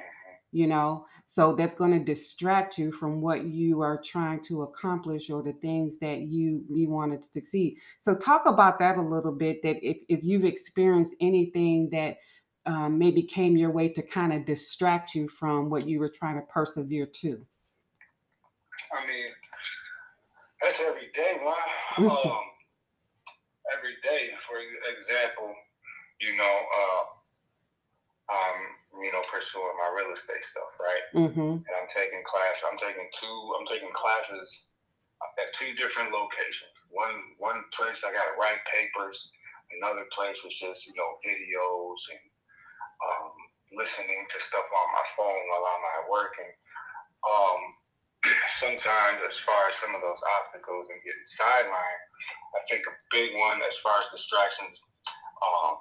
You 0.53 0.67
know, 0.67 1.07
so 1.25 1.55
that's 1.55 1.75
going 1.75 1.93
to 1.93 1.99
distract 1.99 2.77
you 2.77 2.93
from 2.93 3.23
what 3.23 3.45
you 3.45 3.81
are 3.81 4.01
trying 4.03 4.41
to 4.45 4.63
accomplish 4.63 5.31
or 5.31 5.43
the 5.43 5.55
things 5.55 5.99
that 5.99 6.21
you 6.21 6.65
you 6.69 6.91
wanted 6.91 7.23
to 7.23 7.29
succeed. 7.29 7.79
So 8.01 8.15
talk 8.15 8.45
about 8.45 8.79
that 8.81 8.99
a 8.99 9.03
little 9.03 9.33
bit. 9.33 9.63
That 9.63 9.83
if 9.83 9.97
if 10.11 10.23
you've 10.23 10.45
experienced 10.45 11.15
anything 11.23 11.89
that 11.93 12.19
um, 12.67 12.99
maybe 12.99 13.23
came 13.23 13.57
your 13.57 13.71
way 13.71 13.89
to 13.89 14.03
kind 14.03 14.35
of 14.35 14.45
distract 14.45 15.15
you 15.15 15.27
from 15.27 15.71
what 15.71 15.89
you 15.89 16.01
were 16.01 16.11
trying 16.11 16.37
to 16.37 16.47
persevere 16.53 17.07
to? 17.21 17.47
I 18.93 19.07
mean, 19.07 19.31
that's 20.63 20.81
every 20.81 21.11
day, 21.15 21.33
man. 21.43 22.11
um, 22.11 22.45
every 23.77 23.97
day. 24.03 24.33
For 24.49 24.59
example, 24.97 25.55
you 26.21 26.37
know, 26.37 26.57
uh, 26.73 27.05
I'm 28.29 28.61
you 29.03 29.13
know 29.13 29.23
pursuing 29.33 29.77
my 29.79 29.91
real 29.95 30.13
estate 30.13 30.45
stuff, 30.45 30.73
right? 30.81 31.07
Mm-hmm. 31.15 31.63
And 31.65 31.75
I'm 31.81 31.89
taking 31.89 32.23
class. 32.25 32.65
I'm 32.65 32.79
taking 32.79 33.09
two. 33.13 33.37
I'm 33.59 33.67
taking 33.67 33.93
classes 33.93 34.69
at 35.39 35.53
two 35.53 35.75
different 35.75 36.13
locations. 36.13 36.75
One 36.91 37.37
one 37.39 37.65
place 37.73 38.05
I 38.05 38.13
got 38.13 38.29
to 38.29 38.37
write 38.41 38.61
papers. 38.69 39.31
Another 39.81 40.09
place 40.13 40.41
was 40.45 40.57
just 40.57 40.89
you 40.89 40.95
know 40.97 41.17
videos 41.21 42.01
and 42.13 42.25
um, 43.05 43.33
listening 43.77 44.25
to 44.29 44.39
stuff 44.41 44.65
on 44.65 44.89
my 44.97 45.07
phone 45.17 45.43
while 45.53 45.65
I'm 45.69 45.85
at 46.01 46.11
work. 46.11 46.35
And 46.41 46.53
um, 47.25 47.61
sometimes, 48.49 49.19
as 49.29 49.39
far 49.39 49.69
as 49.69 49.77
some 49.77 49.95
of 49.95 50.01
those 50.01 50.21
obstacles 50.41 50.89
and 50.91 50.99
getting 51.05 51.27
sidelined, 51.27 52.05
I 52.57 52.61
think 52.69 52.85
a 52.87 52.95
big 53.11 53.35
one 53.39 53.61
as 53.69 53.79
far 53.79 54.01
as 54.03 54.09
distractions, 54.11 54.83
um, 55.43 55.77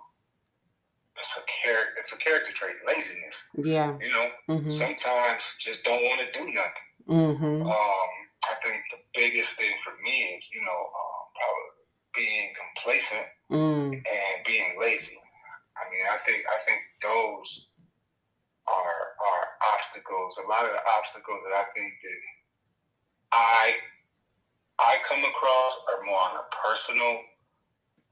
it's 1.19 1.37
a 1.37 1.41
character. 1.63 1.93
It's 1.99 2.13
a 2.13 2.17
character 2.17 2.53
trait, 2.53 2.75
laziness. 2.85 3.49
Yeah. 3.55 3.97
You 3.99 4.11
know, 4.13 4.29
mm-hmm. 4.49 4.69
sometimes 4.69 5.43
just 5.59 5.83
don't 5.83 6.03
want 6.03 6.21
to 6.21 6.39
do 6.39 6.45
nothing. 6.45 6.87
Mm-hmm. 7.09 7.61
Um, 7.65 8.09
I 8.45 8.53
think 8.63 8.83
the 8.91 9.01
biggest 9.15 9.57
thing 9.57 9.73
for 9.83 9.93
me 10.03 10.37
is, 10.37 10.45
you 10.53 10.61
know, 10.61 10.77
um, 10.77 11.23
probably 11.33 11.77
being 12.15 12.53
complacent 12.53 13.27
mm. 13.51 13.93
and 13.93 14.45
being 14.45 14.75
lazy. 14.79 15.17
I 15.77 15.89
mean, 15.91 16.05
I 16.09 16.17
think 16.25 16.43
I 16.45 16.59
think 16.65 16.81
those 17.01 17.69
are 18.67 19.01
are 19.25 19.36
obstacles. 19.75 20.39
A 20.43 20.47
lot 20.47 20.65
of 20.65 20.71
the 20.71 20.83
obstacles 20.97 21.39
that 21.45 21.55
I 21.55 21.65
think 21.75 21.93
that 22.03 22.19
I 23.33 23.75
I 24.79 24.97
come 25.07 25.23
across 25.25 25.73
are 25.89 26.05
more 26.05 26.19
on 26.19 26.35
a 26.37 26.45
personal 26.65 27.19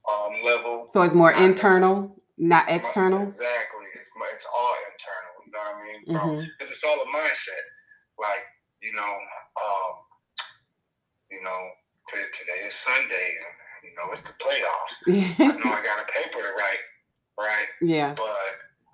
um, 0.09 0.43
level. 0.43 0.87
So 0.89 1.01
it's 1.03 1.13
more 1.13 1.31
internal, 1.31 2.15
not 2.37 2.69
external. 2.69 3.21
Exactly. 3.21 3.85
It's 3.95 4.11
it's 4.33 4.47
all 4.53 4.75
internal. 4.93 5.35
You 5.45 5.51
know 5.51 5.59
what 5.59 5.75
I 5.75 5.83
mean? 5.85 6.01
Because 6.05 6.69
mm-hmm. 6.69 6.73
it's 6.73 6.83
all 6.83 6.97
a 7.01 7.09
mindset. 7.15 7.65
Like 8.19 8.43
you 8.81 8.93
know, 8.93 9.01
um, 9.01 9.93
you 11.31 11.43
know, 11.43 11.59
t- 12.09 12.31
today 12.33 12.67
is 12.67 12.73
Sunday, 12.73 13.37
and 13.41 13.89
you 13.89 13.95
know 13.95 14.11
it's 14.11 14.23
the 14.23 14.33
playoffs. 14.41 15.01
I 15.39 15.57
know 15.57 15.71
I 15.71 15.83
got 15.83 15.99
a 15.99 16.11
paper 16.11 16.41
to 16.41 16.53
write, 16.57 16.83
right? 17.39 17.67
Yeah. 17.81 18.13
But 18.15 18.35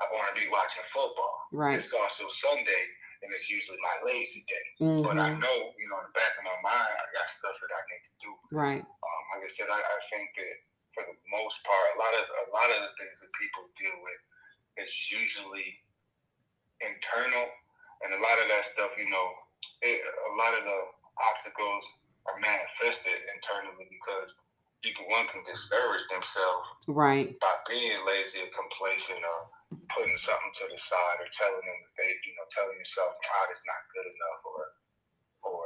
I 0.01 0.10
want 0.10 0.34
to 0.34 0.36
be 0.41 0.50
watching 0.50 0.81
football. 0.89 1.46
Right. 1.53 1.77
It's 1.77 1.93
also 1.93 2.25
Sunday, 2.34 2.84
and 3.22 3.29
it's 3.29 3.53
usually 3.53 3.77
my 3.86 3.96
lazy 4.01 4.41
day. 4.50 4.65
Mm-hmm. 4.81 5.05
But 5.05 5.22
I 5.22 5.38
know, 5.38 5.58
you 5.77 5.86
know, 5.86 6.01
in 6.01 6.10
the 6.10 6.17
back 6.17 6.34
of 6.41 6.43
my 6.43 6.58
mind, 6.65 6.89
I 6.98 7.05
got 7.13 7.29
stuff 7.29 7.53
that 7.62 7.70
I 7.70 7.81
need 7.93 8.03
to 8.10 8.15
do. 8.25 8.31
Right. 8.50 8.81
Um, 8.81 9.24
like 9.38 9.46
I 9.46 9.51
said, 9.51 9.70
I, 9.70 9.77
I 9.77 10.00
think 10.10 10.34
that 10.41 10.55
for 10.98 11.05
the 11.05 11.15
most 11.29 11.62
part, 11.62 11.86
a 11.96 11.98
lot 12.01 12.13
of 12.17 12.24
a 12.25 12.48
lot 12.50 12.70
of 12.74 12.79
the 12.81 12.91
things 12.98 13.22
that 13.22 13.31
people 13.38 13.70
deal 13.77 13.96
with 14.01 14.22
is 14.81 14.91
usually 15.13 15.77
internal, 16.81 17.46
and 18.01 18.17
a 18.17 18.22
lot 18.22 18.41
of 18.41 18.50
that 18.50 18.65
stuff, 18.65 18.91
you 18.98 19.08
know, 19.08 19.27
it, 19.86 20.01
a 20.01 20.34
lot 20.41 20.58
of 20.58 20.65
the 20.65 20.79
obstacles 21.31 21.86
are 22.25 22.38
manifested 22.41 23.17
internally 23.38 23.86
because 23.89 24.34
people 24.82 25.06
one 25.10 25.30
can 25.30 25.46
discourage 25.46 26.06
themselves 26.10 26.66
right 26.90 27.38
by 27.40 27.54
being 27.70 28.02
lazy 28.06 28.42
or 28.42 28.50
complacent 28.50 29.22
or 29.22 29.40
putting 29.94 30.18
something 30.18 30.52
to 30.54 30.66
the 30.68 30.78
side 30.78 31.18
or 31.22 31.30
telling 31.32 31.64
them 31.64 31.80
that 31.80 31.94
they, 31.98 32.10
you 32.26 32.34
know, 32.36 32.48
telling 32.52 32.78
yourself, 32.78 33.16
"Oh, 33.16 33.46
it's 33.52 33.64
not 33.64 33.82
good 33.94 34.08
enough," 34.10 34.42
or, 34.44 34.62
or, 35.48 35.66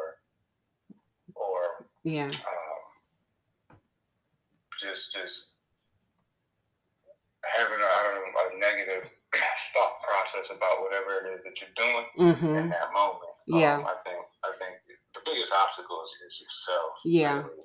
or, 1.34 1.62
yeah, 2.04 2.30
um, 2.30 2.82
just, 4.80 5.14
just 5.14 5.58
having 7.46 7.82
a, 7.82 7.90
I 7.90 8.00
don't 8.04 8.16
know, 8.22 8.30
a 8.30 8.60
negative 8.60 9.10
thought 9.74 9.96
process 10.06 10.54
about 10.54 10.82
whatever 10.82 11.26
it 11.26 11.26
is 11.34 11.42
that 11.46 11.56
you're 11.62 11.78
doing 11.78 12.06
mm-hmm. 12.18 12.56
in 12.62 12.70
that 12.70 12.94
moment. 12.94 13.34
Yeah, 13.48 13.78
um, 13.78 13.86
I 13.86 13.96
think, 14.06 14.22
I 14.44 14.52
think 14.58 14.82
the 15.14 15.22
biggest 15.26 15.54
obstacle 15.54 16.02
is, 16.02 16.34
yourself. 16.42 16.92
Yeah, 17.06 17.38
really. 17.42 17.65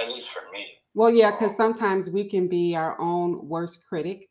At 0.00 0.08
least 0.12 0.30
for 0.30 0.42
me. 0.52 0.66
Well, 0.94 1.10
yeah, 1.10 1.30
because 1.30 1.56
sometimes 1.56 2.10
we 2.10 2.24
can 2.24 2.48
be 2.48 2.74
our 2.74 3.00
own 3.00 3.46
worst 3.48 3.80
critic, 3.88 4.28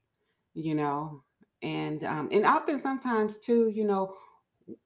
you 0.54 0.76
know, 0.76 1.24
and 1.62 2.04
um, 2.04 2.30
and 2.32 2.46
often 2.46 2.80
sometimes 2.82 3.38
too, 3.38 3.70
you 3.74 3.86
know, 3.86 4.16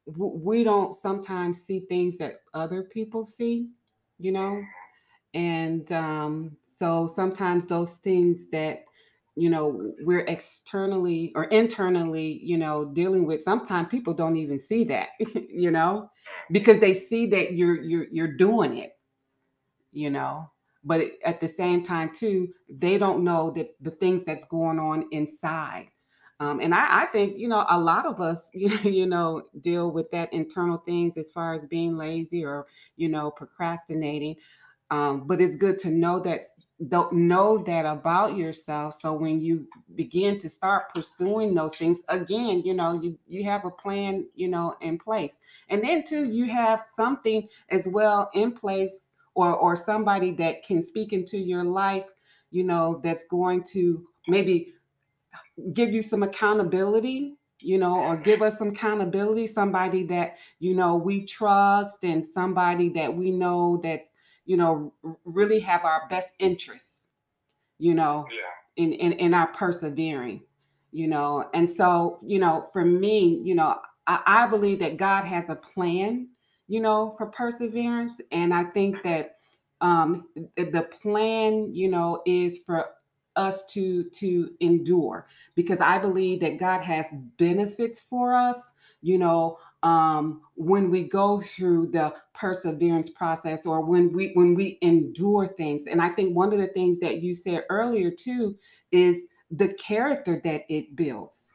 w- 0.07 0.39
we 0.43 0.63
don't 0.63 0.93
sometimes 0.95 1.61
see 1.61 1.81
things 1.81 2.17
that 2.19 2.41
other 2.53 2.83
people 2.83 3.25
see, 3.25 3.69
you 4.19 4.31
know, 4.31 4.63
and 5.33 5.91
um, 5.91 6.55
so 6.77 7.07
sometimes 7.07 7.67
those 7.67 7.91
things 7.97 8.49
that 8.51 8.83
you 9.35 9.49
know 9.49 9.93
we're 10.01 10.25
externally 10.27 11.31
or 11.35 11.45
internally 11.45 12.39
you 12.43 12.57
know 12.57 12.85
dealing 12.85 13.25
with 13.25 13.41
sometimes 13.41 13.87
people 13.89 14.13
don't 14.13 14.35
even 14.37 14.59
see 14.59 14.83
that 14.83 15.09
you 15.49 15.71
know? 15.71 16.09
Because 16.51 16.79
they 16.79 16.93
see 16.93 17.25
that 17.27 17.53
you're 17.53 17.81
you're 17.81 18.07
you're 18.11 18.37
doing 18.37 18.77
it 18.77 18.93
you 19.91 20.09
know 20.09 20.49
but 20.83 21.01
at 21.23 21.39
the 21.39 21.47
same 21.47 21.83
time 21.83 22.11
too 22.13 22.49
they 22.69 22.97
don't 22.97 23.23
know 23.23 23.51
that 23.51 23.75
the 23.81 23.91
things 23.91 24.23
that's 24.23 24.45
going 24.45 24.79
on 24.79 25.05
inside. 25.11 25.87
Um, 26.39 26.59
and 26.59 26.73
I, 26.73 27.03
I, 27.03 27.05
think 27.05 27.37
you 27.37 27.47
know 27.47 27.65
a 27.69 27.79
lot 27.79 28.05
of 28.05 28.19
us 28.19 28.49
you 28.53 29.05
know 29.05 29.43
deal 29.61 29.91
with 29.91 30.09
that 30.11 30.33
internal 30.33 30.77
things 30.77 31.15
as 31.15 31.31
far 31.31 31.53
as 31.53 31.65
being 31.65 31.95
lazy 31.95 32.43
or 32.43 32.67
you 32.95 33.09
know 33.09 33.31
procrastinating. 33.31 34.35
Um, 34.91 35.25
but 35.25 35.41
it's 35.41 35.55
good 35.55 35.79
to 35.79 35.89
know 35.89 36.19
that 36.19 36.41
know 37.13 37.57
that 37.59 37.85
about 37.85 38.35
yourself. 38.35 38.99
So 38.99 39.13
when 39.13 39.39
you 39.39 39.67
begin 39.95 40.37
to 40.39 40.49
start 40.49 40.93
pursuing 40.93 41.53
those 41.53 41.75
things 41.75 42.03
again 42.09 42.61
you 42.65 42.73
know 42.73 42.99
you 43.01 43.17
you 43.25 43.43
have 43.45 43.63
a 43.63 43.71
plan 43.71 44.25
you 44.35 44.49
know 44.49 44.75
in 44.81 44.97
place. 44.97 45.37
And 45.69 45.83
then 45.83 46.03
too 46.03 46.25
you 46.25 46.45
have 46.45 46.83
something 46.95 47.47
as 47.69 47.87
well 47.87 48.29
in 48.33 48.51
place 48.51 49.07
or 49.35 49.55
or 49.55 49.75
somebody 49.75 50.31
that 50.31 50.63
can 50.63 50.81
speak 50.81 51.13
into 51.13 51.37
your 51.37 51.63
life 51.63 52.05
you 52.51 52.63
know 52.63 52.99
that's 53.03 53.25
going 53.25 53.63
to 53.63 54.07
maybe 54.27 54.73
give 55.73 55.91
you 55.91 56.01
some 56.01 56.23
accountability 56.23 57.35
you 57.59 57.77
know 57.77 57.97
or 57.97 58.17
give 58.17 58.41
us 58.41 58.57
some 58.57 58.69
accountability 58.69 59.47
somebody 59.47 60.03
that 60.03 60.35
you 60.59 60.75
know 60.75 60.95
we 60.95 61.25
trust 61.25 62.03
and 62.03 62.25
somebody 62.25 62.89
that 62.89 63.13
we 63.13 63.31
know 63.31 63.79
that's 63.81 64.07
you 64.45 64.57
know 64.57 64.93
really 65.23 65.59
have 65.59 65.85
our 65.85 66.07
best 66.09 66.33
interests 66.39 67.07
you 67.79 67.93
know 67.93 68.25
yeah. 68.31 68.83
in, 68.83 68.93
in 68.93 69.13
in 69.13 69.33
our 69.33 69.47
persevering 69.47 70.41
you 70.91 71.07
know 71.07 71.49
and 71.53 71.69
so 71.69 72.19
you 72.23 72.39
know 72.39 72.67
for 72.73 72.85
me 72.85 73.41
you 73.43 73.55
know 73.55 73.79
I, 74.07 74.21
I 74.25 74.47
believe 74.47 74.79
that 74.79 74.97
god 74.97 75.25
has 75.25 75.49
a 75.49 75.55
plan 75.55 76.27
you 76.67 76.81
know, 76.81 77.15
for 77.17 77.27
perseverance. 77.27 78.21
And 78.31 78.53
I 78.53 78.63
think 78.65 79.01
that 79.03 79.37
um, 79.81 80.27
the 80.55 80.87
plan, 81.01 81.73
you 81.73 81.89
know, 81.89 82.21
is 82.25 82.59
for 82.65 82.85
us 83.35 83.65
to 83.65 84.03
to 84.11 84.51
endure 84.59 85.27
because 85.55 85.79
I 85.79 85.97
believe 85.97 86.39
that 86.41 86.59
God 86.59 86.81
has 86.81 87.07
benefits 87.37 87.99
for 87.99 88.33
us, 88.33 88.71
you 89.01 89.17
know, 89.17 89.57
um, 89.81 90.41
when 90.55 90.89
we 90.89 91.03
go 91.03 91.41
through 91.41 91.87
the 91.87 92.13
perseverance 92.33 93.09
process 93.09 93.65
or 93.65 93.81
when 93.81 94.13
we 94.13 94.31
when 94.33 94.55
we 94.55 94.77
endure 94.81 95.47
things. 95.47 95.87
And 95.87 96.01
I 96.01 96.09
think 96.09 96.35
one 96.35 96.53
of 96.53 96.59
the 96.59 96.67
things 96.67 96.99
that 96.99 97.21
you 97.21 97.33
said 97.33 97.65
earlier 97.69 98.11
too 98.11 98.57
is 98.91 99.25
the 99.51 99.73
character 99.73 100.41
that 100.43 100.63
it 100.69 100.95
builds. 100.95 101.53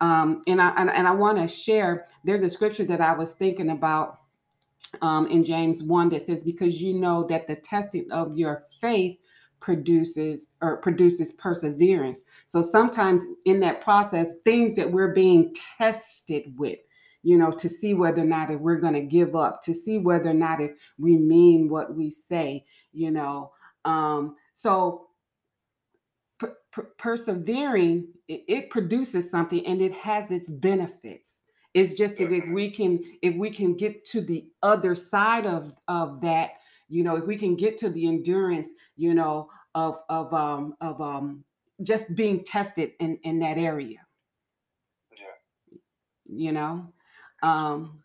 Um, 0.00 0.42
and 0.46 0.60
I 0.60 0.70
and, 0.76 0.90
and 0.90 1.08
I 1.08 1.12
want 1.12 1.38
to 1.38 1.48
share. 1.48 2.06
There's 2.24 2.42
a 2.42 2.50
scripture 2.50 2.84
that 2.84 3.00
I 3.00 3.14
was 3.14 3.34
thinking 3.34 3.70
about 3.70 4.20
um, 5.02 5.26
in 5.26 5.44
James 5.44 5.82
1 5.82 6.08
that 6.10 6.26
says, 6.26 6.44
Because 6.44 6.80
you 6.80 6.94
know 6.94 7.24
that 7.24 7.46
the 7.46 7.56
testing 7.56 8.10
of 8.10 8.36
your 8.36 8.62
faith 8.80 9.18
produces 9.60 10.48
or 10.60 10.76
produces 10.76 11.32
perseverance. 11.32 12.22
So 12.46 12.60
sometimes 12.60 13.26
in 13.46 13.60
that 13.60 13.82
process, 13.82 14.30
things 14.44 14.74
that 14.76 14.90
we're 14.92 15.14
being 15.14 15.54
tested 15.78 16.52
with, 16.58 16.78
you 17.22 17.38
know, 17.38 17.50
to 17.50 17.68
see 17.68 17.94
whether 17.94 18.20
or 18.22 18.26
not 18.26 18.50
if 18.50 18.60
we're 18.60 18.80
going 18.80 18.92
to 18.92 19.00
give 19.00 19.34
up, 19.34 19.62
to 19.62 19.72
see 19.72 19.98
whether 19.98 20.30
or 20.30 20.34
not 20.34 20.60
if 20.60 20.72
we 20.98 21.16
mean 21.16 21.70
what 21.70 21.94
we 21.94 22.10
say, 22.10 22.64
you 22.92 23.10
know. 23.10 23.52
Um, 23.86 24.36
so 24.52 25.06
per- 26.38 26.58
per- 26.70 26.90
persevering, 26.98 28.08
it, 28.28 28.42
it 28.46 28.70
produces 28.70 29.30
something 29.30 29.64
and 29.64 29.80
it 29.80 29.94
has 29.94 30.30
its 30.30 30.48
benefits 30.48 31.40
it's 31.74 31.94
just 31.94 32.18
that 32.18 32.32
if 32.32 32.46
we 32.48 32.70
can 32.70 33.00
if 33.22 33.34
we 33.36 33.50
can 33.50 33.74
get 33.76 34.04
to 34.06 34.20
the 34.20 34.46
other 34.62 34.94
side 34.94 35.46
of 35.46 35.74
of 35.88 36.20
that, 36.22 36.52
you 36.88 37.04
know, 37.04 37.16
if 37.16 37.26
we 37.26 37.36
can 37.36 37.56
get 37.56 37.78
to 37.78 37.90
the 37.90 38.06
endurance, 38.08 38.70
you 38.96 39.14
know, 39.14 39.50
of 39.74 40.00
of 40.08 40.32
um 40.34 40.74
of 40.80 41.00
um 41.00 41.44
just 41.82 42.14
being 42.14 42.44
tested 42.44 42.92
in 43.00 43.18
in 43.24 43.40
that 43.40 43.58
area. 43.58 44.00
Yeah. 45.12 45.34
you 46.26 46.52
know 46.52 46.92
um 47.42 48.02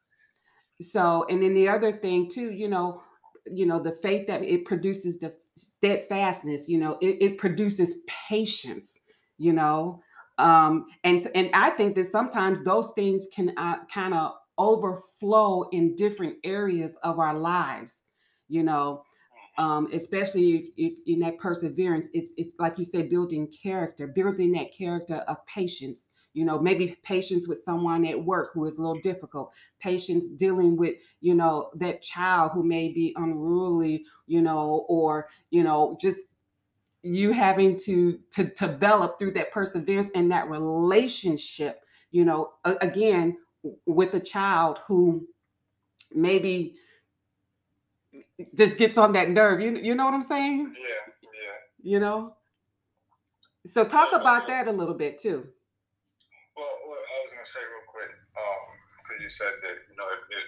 so 0.81 1.25
and 1.29 1.41
then 1.43 1.53
the 1.53 1.69
other 1.69 1.91
thing 1.91 2.29
too 2.29 2.51
you 2.51 2.67
know 2.67 3.03
you 3.45 3.65
know 3.65 3.79
the 3.79 3.91
faith 3.91 4.27
that 4.27 4.43
it 4.43 4.65
produces 4.65 5.17
the 5.19 5.33
steadfastness 5.57 6.69
you 6.69 6.77
know 6.77 6.97
it, 7.01 7.17
it 7.21 7.37
produces 7.37 7.95
patience 8.07 8.99
you 9.37 9.53
know 9.53 10.01
um 10.39 10.85
and 11.03 11.29
and 11.35 11.49
i 11.53 11.69
think 11.71 11.95
that 11.95 12.11
sometimes 12.11 12.63
those 12.63 12.91
things 12.95 13.27
can 13.33 13.53
uh, 13.57 13.77
kind 13.93 14.13
of 14.13 14.33
overflow 14.57 15.63
in 15.71 15.95
different 15.95 16.35
areas 16.43 16.95
of 17.03 17.19
our 17.19 17.37
lives 17.37 18.03
you 18.49 18.63
know? 18.63 19.03
Um, 19.57 19.89
especially 19.93 20.55
if, 20.55 20.67
if 20.77 20.97
in 21.05 21.19
that 21.19 21.37
perseverance 21.37 22.07
it's 22.13 22.33
it's 22.37 22.55
like 22.59 22.77
you 22.77 22.85
say 22.85 23.01
building 23.03 23.51
character 23.63 24.07
building 24.07 24.53
that 24.53 24.73
character 24.73 25.17
of 25.27 25.45
patience 25.47 26.05
you 26.33 26.45
know? 26.45 26.59
Maybe 26.59 26.95
patience 27.03 27.47
with 27.47 27.63
someone 27.63 28.05
at 28.05 28.23
work 28.23 28.49
who 28.53 28.65
is 28.65 28.77
a 28.77 28.81
little 28.81 29.01
difficult 29.01 29.51
patience 29.79 30.29
dealing 30.29 30.77
with 30.77 30.95
you 31.21 31.35
know 31.35 31.71
that 31.75 32.01
child 32.01 32.51
who 32.53 32.63
may 32.63 32.89
be 32.89 33.13
unruly 33.17 34.05
you 34.27 34.41
know 34.41 34.85
or 34.87 35.27
you 35.51 35.63
know 35.63 35.97
just 35.99 36.19
you 37.03 37.31
having 37.31 37.77
to 37.77 38.19
to 38.31 38.45
develop 38.45 39.17
through 39.17 39.31
that 39.31 39.51
perseverance 39.51 40.09
and 40.15 40.31
that 40.31 40.49
relationship 40.49 41.81
you 42.11 42.25
know 42.25 42.51
again 42.81 43.37
with 43.85 44.13
a 44.13 44.19
child 44.19 44.79
who 44.87 45.25
maybe 46.13 46.75
just 48.55 48.77
gets 48.77 48.97
on 48.97 49.13
that 49.13 49.29
nerve. 49.29 49.59
You, 49.59 49.77
you 49.77 49.95
know 49.95 50.05
what 50.05 50.13
i'm 50.13 50.23
saying? 50.23 50.73
Yeah, 50.79 50.85
yeah. 51.23 51.91
you 51.91 51.99
know? 51.99 52.35
So 53.65 53.83
talk 53.85 54.13
about 54.13 54.47
that 54.47 54.67
a 54.67 54.71
little 54.71 54.95
bit 54.95 55.19
too. 55.19 55.45
Well, 56.55 56.73
what 56.85 56.97
I 56.97 57.17
was 57.23 57.33
gonna 57.33 57.45
say 57.45 57.59
real 57.59 57.85
quick, 57.87 58.11
um, 58.39 58.61
because 59.03 59.23
you 59.23 59.29
said 59.29 59.53
that 59.61 59.75
you 59.89 59.95
know 59.95 60.07
it, 60.07 60.21
it 60.31 60.47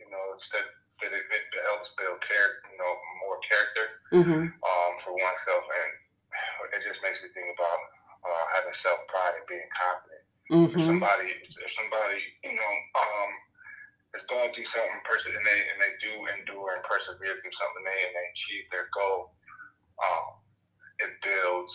you 0.00 0.10
know 0.10 0.22
it 0.34 0.42
said 0.42 0.62
that 1.02 1.12
it, 1.12 1.24
it 1.28 1.44
helps 1.68 1.92
build 1.98 2.18
character, 2.24 2.64
you 2.72 2.78
know, 2.78 2.92
more 3.26 3.38
character 3.46 3.86
hmm 4.10 4.46
um, 4.64 4.92
for 5.04 5.12
oneself, 5.16 5.64
and 5.64 5.90
it 6.74 6.80
just 6.86 7.00
makes 7.02 7.20
me 7.22 7.28
think 7.34 7.48
about 7.54 7.80
uh, 8.24 8.44
having 8.54 8.74
self 8.74 8.98
pride 9.08 9.34
and 9.38 9.46
being 9.48 9.68
confident. 9.74 10.22
If 10.74 10.80
hmm 10.80 10.86
somebody, 10.86 11.28
if 11.30 11.70
somebody, 11.72 12.20
you 12.44 12.54
know, 12.56 12.72
um, 12.98 13.30
is 14.14 14.24
going 14.28 14.50
through 14.52 14.66
something, 14.68 15.02
person, 15.04 15.34
and 15.36 15.44
they 15.46 15.60
and 15.72 15.78
they 15.80 15.92
do 16.02 16.12
endure 16.38 16.74
and 16.74 16.82
persevere 16.84 17.36
through 17.40 17.56
something, 17.56 17.84
they 17.84 18.00
and 18.06 18.14
they 18.14 18.26
achieve 18.32 18.64
their 18.70 18.88
goal, 18.94 19.32
um, 20.02 20.28
it 21.00 21.10
builds 21.22 21.72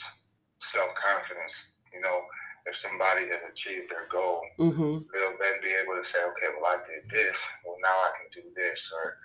self 0.61 0.89
confidence. 0.97 1.75
You 1.93 2.01
know, 2.01 2.21
if 2.65 2.77
somebody 2.77 3.27
has 3.29 3.41
achieved 3.51 3.89
their 3.89 4.07
goal, 4.11 4.41
hmm 4.57 5.01
they'll 5.11 5.37
then 5.41 5.57
be 5.63 5.73
able 5.75 5.97
to 5.99 6.05
say, 6.07 6.19
okay, 6.23 6.49
well, 6.55 6.71
I 6.71 6.79
did 6.85 7.03
this. 7.11 7.35
Well, 7.65 7.75
now 7.83 7.93
I 8.07 8.11
can 8.15 8.29
do 8.31 8.45
this, 8.55 8.91
or 8.95 9.17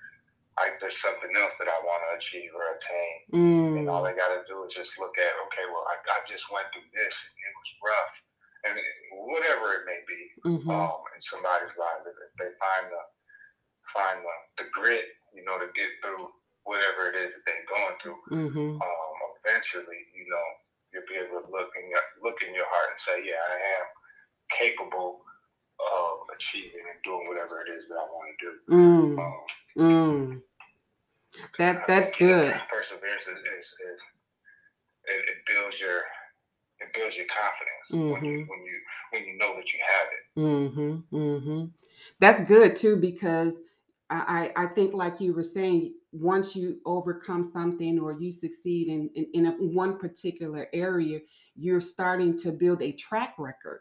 I, 0.59 0.73
there's 0.81 0.99
something 0.99 1.31
else 1.37 1.55
that 1.61 1.69
I 1.69 1.79
want 1.85 2.01
to 2.09 2.17
achieve 2.17 2.51
or 2.57 2.75
attain. 2.75 3.17
And 3.79 3.89
all 3.89 4.03
mm 4.03 4.09
they 4.09 4.17
got 4.17 4.33
to 4.33 4.43
do 4.49 4.65
is 4.65 4.73
just 4.73 4.99
look 4.99 5.15
at, 5.21 5.33
okay, 5.47 5.67
well, 5.69 5.85
I, 5.87 6.01
I 6.17 6.25
just 6.25 6.49
went 6.51 6.67
through 6.73 6.89
this, 6.97 7.17
and 7.29 7.43
it 7.45 7.55
was 7.55 7.71
rough, 7.85 8.15
and 8.65 8.73
it, 8.81 8.87
whatever 9.31 9.77
it 9.79 9.85
may 9.85 10.01
be 10.09 10.21
hmm 10.43 10.71
um, 10.73 11.05
in 11.15 11.21
somebody's 11.21 11.77
life, 11.77 12.03
if 12.09 12.17
they 12.41 12.51
find 12.57 12.89
the 12.91 13.03
find 13.95 14.19
the, 14.25 14.65
the 14.65 14.67
grit, 14.73 15.07
you 15.33 15.45
know, 15.45 15.61
to 15.61 15.69
get 15.77 15.89
through 16.03 16.29
whatever 16.65 17.13
it 17.13 17.17
is 17.21 17.37
that 17.37 17.45
they're 17.47 17.71
going 17.71 17.97
through, 18.03 18.19
hmm 18.33 18.81
um, 18.81 19.19
eventually, 19.45 20.03
you 20.17 20.27
know, 20.27 20.47
you'll 20.97 21.05
be 21.13 21.21
able 21.21 21.45
to 21.45 21.53
look 21.53 21.69
in 21.77 21.91
your 21.93 22.01
look 22.25 22.41
in 22.41 22.57
your 22.57 22.65
heart 22.73 22.97
and 22.97 23.01
say, 23.01 23.21
yeah, 23.21 23.37
I 23.37 23.57
am 23.77 23.87
capable 24.49 25.21
of 25.77 26.25
achieving 26.35 26.81
and 26.89 27.03
doing 27.05 27.29
whatever 27.29 27.61
it 27.69 27.77
is 27.77 27.89
that 27.89 28.01
I 28.01 28.09
want 28.09 28.33
to 28.33 28.37
do. 28.41 28.53
mm 28.73 29.19
Um, 29.21 29.45
mm 29.77 30.43
that 31.59 31.87
that's 31.87 32.17
think, 32.17 32.21
you 32.21 32.27
know, 32.29 32.43
good 32.49 32.61
Perseverance 32.73 33.29
is, 33.29 33.41
is, 33.41 33.67
is 33.77 34.01
it, 35.05 35.21
it 35.29 35.39
builds 35.47 35.81
your 35.81 36.01
it 36.81 36.93
builds 36.95 37.17
your 37.17 37.27
confidence 37.27 37.89
when 37.93 38.25
you 38.25 38.39
hmm 38.45 38.51
when 38.51 38.61
you 38.65 38.77
when 39.13 39.25
you 39.25 39.39
know 39.39 39.55
that 39.57 39.73
you 39.73 39.81
have 39.85 40.09
it. 40.17 40.41
Mm-hmm. 40.41 41.17
Mm-hmm. 41.17 41.65
That's 42.21 42.43
good 42.43 42.77
too 42.77 42.97
because 42.97 43.61
I, 44.09 44.53
I 44.57 44.67
think 44.67 44.95
like 44.95 45.21
you 45.21 45.35
were 45.35 45.43
saying, 45.43 45.95
once 46.13 46.55
you 46.55 46.79
overcome 46.87 47.43
something 47.45 47.99
or 47.99 48.13
you 48.13 48.31
succeed 48.31 48.89
in 48.89 49.11
in, 49.15 49.27
in 49.35 49.47
a, 49.47 49.51
one 49.53 49.99
particular 49.99 50.69
area, 50.73 51.21
you're 51.57 51.81
starting 51.81 52.39
to 52.39 52.53
build 52.53 52.83
a 52.83 52.93
track 52.93 53.35
record, 53.39 53.81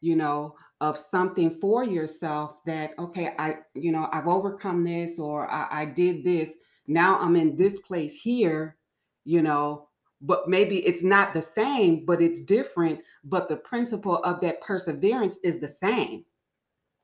you 0.00 0.16
know, 0.16 0.54
of 0.80 0.98
something 0.98 1.50
for 1.50 1.84
yourself 1.84 2.60
that 2.66 2.90
okay, 2.98 3.34
I 3.38 3.56
you 3.74 3.90
know 3.92 4.08
I've 4.12 4.28
overcome 4.28 4.84
this 4.84 5.18
or 5.18 5.50
I, 5.50 5.82
I 5.82 5.84
did 5.86 6.22
this. 6.22 6.52
Now 6.86 7.18
I'm 7.18 7.36
in 7.36 7.56
this 7.56 7.78
place 7.78 8.14
here, 8.14 8.76
you 9.24 9.40
know, 9.42 9.88
but 10.20 10.48
maybe 10.48 10.78
it's 10.86 11.02
not 11.02 11.32
the 11.32 11.42
same, 11.42 12.04
but 12.04 12.20
it's 12.20 12.40
different. 12.40 13.00
But 13.24 13.48
the 13.48 13.56
principle 13.56 14.16
of 14.18 14.40
that 14.40 14.60
perseverance 14.60 15.38
is 15.42 15.58
the 15.58 15.68
same 15.68 16.24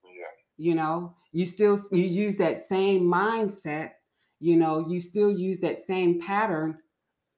Yeah, 0.05 0.33
you 0.59 0.75
know 0.75 1.15
you 1.37 1.45
still 1.45 1.79
you 1.93 2.05
use 2.05 2.37
that 2.37 2.59
same 2.59 3.03
mindset 3.03 3.91
you 4.41 4.57
know 4.57 4.89
you 4.89 4.99
still 4.99 5.31
use 5.31 5.61
that 5.61 5.79
same 5.79 6.19
pattern 6.19 6.79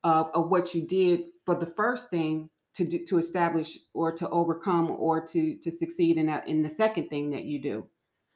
of, 0.05 0.31
of 0.35 0.51
what 0.51 0.73
you 0.73 0.87
did 0.87 1.25
for 1.45 1.57
the 1.57 1.67
first 1.67 2.09
thing 2.09 2.49
to 2.75 2.85
do 2.85 3.05
to 3.05 3.19
establish 3.19 3.77
or 3.95 4.13
to 4.13 4.29
overcome 4.29 4.89
or 4.93 5.21
to 5.27 5.57
to 5.57 5.73
succeed 5.73 6.17
in 6.17 6.27
that 6.27 6.47
in 6.47 6.63
the 6.63 6.69
second 6.69 7.09
thing 7.09 7.31
that 7.31 7.45
you 7.45 7.61
do. 7.61 7.87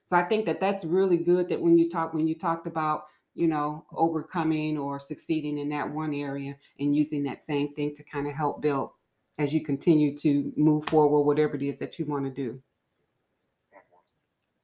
So 0.06 0.16
i 0.16 0.24
think 0.24 0.46
that 0.46 0.58
that's 0.58 0.84
really 0.84 1.16
good 1.16 1.48
that 1.48 1.60
when 1.60 1.78
you 1.78 1.88
talk 1.88 2.12
when 2.12 2.26
you 2.26 2.36
talked 2.36 2.66
about 2.66 3.04
you 3.34 3.46
know 3.46 3.86
overcoming 3.92 4.76
or 4.76 4.98
succeeding 4.98 5.58
in 5.58 5.68
that 5.68 5.88
one 5.88 6.12
area 6.12 6.56
and 6.80 6.96
using 6.96 7.22
that 7.22 7.42
same 7.42 7.72
thing 7.74 7.94
to 7.94 8.02
kind 8.02 8.26
of 8.26 8.34
help 8.34 8.62
build 8.62 8.90
as 9.38 9.54
you 9.54 9.62
continue 9.62 10.16
to 10.16 10.52
move 10.56 10.84
forward 10.86 11.22
whatever 11.22 11.54
it 11.54 11.62
is 11.62 11.78
that 11.78 12.00
you 12.00 12.04
want 12.04 12.24
to 12.24 12.30
do 12.30 12.60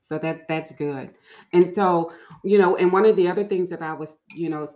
so 0.09 0.19
that 0.19 0.49
that's 0.49 0.73
good. 0.73 1.11
And 1.53 1.75
so, 1.75 2.13
you 2.43 2.57
know, 2.57 2.77
and 2.77 2.91
one 2.91 3.05
of 3.05 3.15
the 3.15 3.29
other 3.29 3.45
things 3.45 3.69
that 3.69 3.83
I 3.83 3.93
was, 3.93 4.17
you 4.35 4.49
know, 4.49 4.67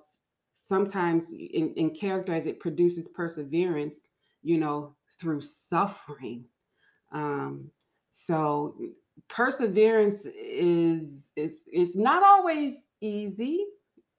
sometimes 0.60 1.30
in, 1.30 1.72
in 1.76 1.90
character 1.90 2.34
as 2.34 2.44
it 2.44 2.60
produces 2.60 3.08
perseverance, 3.08 4.00
you 4.42 4.58
know, 4.58 4.94
through 5.18 5.40
suffering. 5.40 6.44
Um, 7.12 7.70
so 8.10 8.76
perseverance 9.28 10.26
is 10.26 11.30
is 11.36 11.64
is 11.72 11.96
not 11.96 12.22
always 12.22 12.86
easy, 13.00 13.64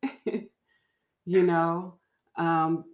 you 0.26 1.44
know. 1.44 2.00
Um, 2.38 2.86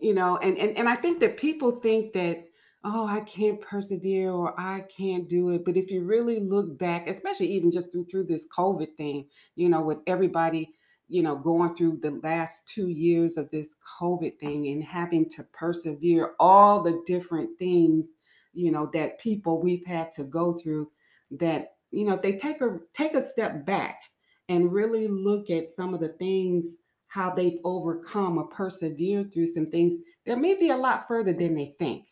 you 0.00 0.14
know 0.14 0.36
and, 0.38 0.56
and 0.58 0.76
and 0.76 0.88
i 0.88 0.94
think 0.94 1.20
that 1.20 1.36
people 1.36 1.70
think 1.70 2.12
that 2.12 2.44
oh 2.84 3.06
i 3.06 3.20
can't 3.20 3.60
persevere 3.60 4.30
or 4.30 4.58
i 4.58 4.80
can't 4.96 5.28
do 5.28 5.50
it 5.50 5.64
but 5.64 5.76
if 5.76 5.90
you 5.90 6.02
really 6.02 6.40
look 6.40 6.78
back 6.78 7.06
especially 7.06 7.50
even 7.52 7.70
just 7.70 7.92
through 7.92 8.06
through 8.10 8.24
this 8.24 8.46
covid 8.56 8.90
thing 8.96 9.26
you 9.56 9.68
know 9.68 9.80
with 9.80 9.98
everybody 10.06 10.70
you 11.08 11.22
know 11.22 11.36
going 11.36 11.74
through 11.74 11.98
the 12.02 12.18
last 12.22 12.66
two 12.66 12.88
years 12.88 13.36
of 13.36 13.50
this 13.50 13.76
covid 14.00 14.38
thing 14.38 14.66
and 14.68 14.82
having 14.82 15.28
to 15.28 15.42
persevere 15.52 16.32
all 16.38 16.82
the 16.82 17.02
different 17.06 17.50
things 17.58 18.08
you 18.52 18.70
know 18.70 18.88
that 18.92 19.20
people 19.20 19.60
we've 19.60 19.86
had 19.86 20.10
to 20.10 20.24
go 20.24 20.54
through 20.54 20.90
that 21.30 21.74
you 21.90 22.04
know 22.04 22.18
they 22.22 22.36
take 22.36 22.60
a 22.60 22.78
take 22.94 23.14
a 23.14 23.22
step 23.22 23.66
back 23.66 24.00
and 24.48 24.72
really 24.72 25.06
look 25.06 25.50
at 25.50 25.68
some 25.68 25.94
of 25.94 26.00
the 26.00 26.08
things 26.08 26.80
how 27.10 27.28
they've 27.28 27.58
overcome 27.64 28.38
or 28.38 28.46
persevered 28.46 29.34
through 29.34 29.48
some 29.48 29.66
things, 29.66 29.96
there 30.24 30.36
may 30.36 30.54
be 30.54 30.70
a 30.70 30.76
lot 30.76 31.08
further 31.08 31.32
than 31.32 31.56
they 31.56 31.74
think. 31.78 32.06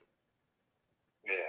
Yeah, 1.29 1.49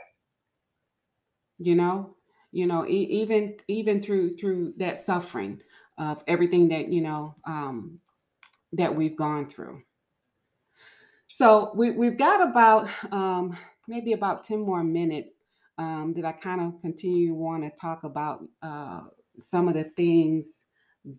You 1.60 1.76
know, 1.76 2.16
you 2.52 2.66
know, 2.68 2.86
e- 2.88 3.22
even 3.22 3.58
even 3.68 4.02
through 4.02 4.38
through 4.38 4.74
that 4.78 5.00
suffering 5.02 5.62
of 5.98 6.24
everything 6.28 6.70
that 6.70 6.92
you 6.92 7.02
know 7.02 7.36
um, 7.46 8.00
that 8.74 8.96
we've 8.96 9.18
gone 9.18 9.48
through. 9.50 9.84
So 11.28 11.72
we 11.76 11.92
we've 11.92 12.18
got 12.18 12.42
about 12.48 12.90
um, 13.14 13.58
maybe 13.88 14.14
about 14.14 14.44
ten 14.44 14.60
more 14.62 14.84
minutes 14.84 15.32
um, 15.78 16.14
that 16.16 16.26
I 16.26 16.32
kind 16.34 16.62
of 16.62 16.82
continue 16.82 17.34
want 17.34 17.64
to 17.64 17.72
talk 17.80 18.04
about 18.04 18.44
uh, 18.62 19.02
some 19.40 19.68
of 19.68 19.76
the 19.76 19.86
things 19.96 20.64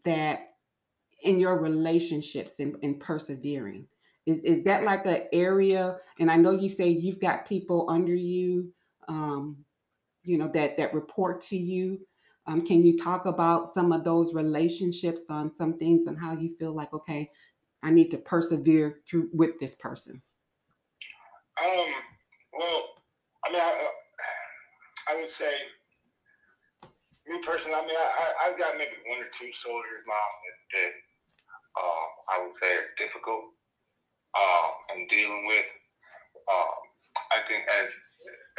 that 0.05 0.41
in 1.23 1.41
your 1.41 1.59
relationships 1.59 2.61
and, 2.61 2.77
and 2.83 3.01
persevering 3.01 3.87
is 4.27 4.41
is 4.43 4.63
that 4.65 4.85
like 4.85 5.07
an 5.07 5.23
area 5.33 5.97
and 6.19 6.31
i 6.31 6.37
know 6.37 6.53
you 6.53 6.69
say 6.69 6.89
you've 6.89 7.21
got 7.21 7.47
people 7.47 7.89
under 7.89 8.15
you 8.15 8.73
um 9.09 9.57
you 10.23 10.37
know 10.37 10.49
that 10.49 10.77
that 10.77 10.93
report 10.95 11.41
to 11.41 11.57
you 11.57 11.99
um 12.47 12.65
can 12.67 12.85
you 12.85 12.97
talk 12.99 13.27
about 13.27 13.73
some 13.73 13.93
of 13.93 14.05
those 14.05 14.35
relationships 14.35 15.23
on 15.31 15.53
some 15.55 15.79
things 15.79 16.07
and 16.07 16.19
how 16.19 16.35
you 16.35 16.55
feel 16.57 16.73
like 16.73 16.93
okay 16.93 17.29
i 17.83 17.91
need 17.91 18.11
to 18.11 18.19
persevere 18.19 19.01
through 19.09 19.29
with 19.33 19.59
this 19.59 19.75
person 19.77 20.21
Um. 21.63 21.93
Well, 22.53 22.83
I 23.47 23.53
mean, 23.53 23.61
I, 23.61 23.89
I 25.09 25.17
would 25.17 25.29
say 25.29 25.53
me 27.27 27.39
personally, 27.43 27.79
I 27.79 27.87
mean, 27.87 27.97
I, 27.97 28.03
I 28.03 28.51
I've 28.51 28.59
got 28.59 28.77
maybe 28.77 28.99
one 29.07 29.21
or 29.23 29.31
two 29.31 29.53
soldiers, 29.53 30.03
mom, 30.07 30.17
that, 30.45 30.59
that 30.75 30.93
uh, 31.79 32.07
I 32.35 32.45
would 32.45 32.55
say 32.55 32.67
are 32.75 32.91
difficult 32.99 33.55
um, 34.37 34.71
and 34.95 35.09
dealing 35.09 35.47
with. 35.47 35.67
Um, 36.51 36.75
I 37.31 37.43
think 37.47 37.67
as 37.83 37.91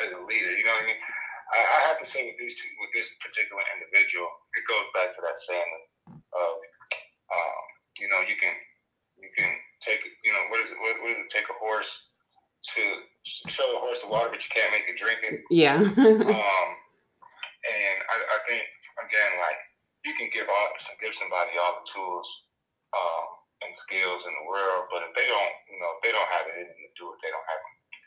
as 0.04 0.12
a 0.16 0.22
leader, 0.24 0.52
you 0.56 0.64
know 0.64 0.76
what 0.76 0.84
I 0.84 0.88
mean. 0.88 1.02
I, 1.52 1.60
I 1.60 1.80
have 1.92 2.00
to 2.00 2.08
say 2.08 2.32
with 2.32 2.40
these 2.40 2.56
two, 2.56 2.72
with 2.80 2.92
this 2.96 3.12
particular 3.20 3.64
individual, 3.76 4.28
it 4.56 4.64
goes 4.68 4.88
back 4.96 5.12
to 5.12 5.22
that 5.28 5.36
saying 5.36 5.72
of, 6.08 6.56
um, 7.36 7.62
you 8.00 8.08
know, 8.08 8.24
you 8.24 8.40
can 8.40 8.56
you 9.20 9.30
can 9.36 9.52
take, 9.84 10.00
you 10.24 10.32
know, 10.32 10.48
what 10.50 10.64
is 10.64 10.72
it? 10.72 10.80
What, 10.80 10.96
what 11.04 11.12
is 11.12 11.20
it? 11.28 11.30
Take 11.30 11.52
a 11.52 11.58
horse 11.60 11.92
to 12.76 12.82
show 13.26 13.78
a 13.78 13.80
horse 13.84 14.02
the 14.02 14.10
water, 14.10 14.30
but 14.32 14.42
you 14.42 14.52
can't 14.54 14.72
make 14.72 14.88
it 14.88 14.98
drink 14.98 15.20
it. 15.24 15.42
Yeah. 15.50 15.76
um, 15.82 16.70
and 17.62 17.98
I, 18.08 18.16
I 18.16 18.38
think 18.48 18.64
again, 19.04 19.32
like 19.44 19.60
you 20.06 20.14
can 20.16 20.30
give 20.34 20.48
all 20.48 20.70
give 21.02 21.14
somebody 21.14 21.60
all 21.60 21.84
the 21.84 21.88
tools 21.92 22.28
um, 22.96 23.41
and 23.72 23.80
skills 23.80 24.28
in 24.28 24.34
the 24.36 24.46
world, 24.52 24.92
but 24.92 25.08
if 25.08 25.16
they 25.16 25.24
don't, 25.32 25.56
you 25.72 25.80
know, 25.80 25.96
if 25.96 26.04
they 26.04 26.12
don't 26.12 26.28
have 26.28 26.46
it 26.52 26.60
in 26.60 26.68
them 26.68 26.76
to 26.76 26.92
do 27.00 27.08
it, 27.16 27.18
they 27.24 27.32
don't 27.32 27.48
have 27.48 27.62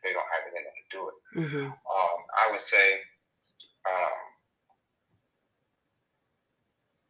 they 0.05 0.13
don't 0.13 0.29
have 0.37 0.45
it 0.45 0.53
in 0.53 0.63
them 0.69 0.77
to 0.77 0.87
do 0.93 1.01
it. 1.09 1.17
Mm-hmm. 1.41 1.67
Um, 1.73 2.19
I 2.37 2.53
would 2.53 2.61
say, 2.61 3.01
um, 3.89 4.17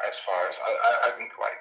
as 0.06 0.14
far 0.22 0.46
as 0.46 0.54
I, 0.62 0.70
I, 0.70 0.90
I 1.06 1.10
think, 1.18 1.34
like 1.42 1.58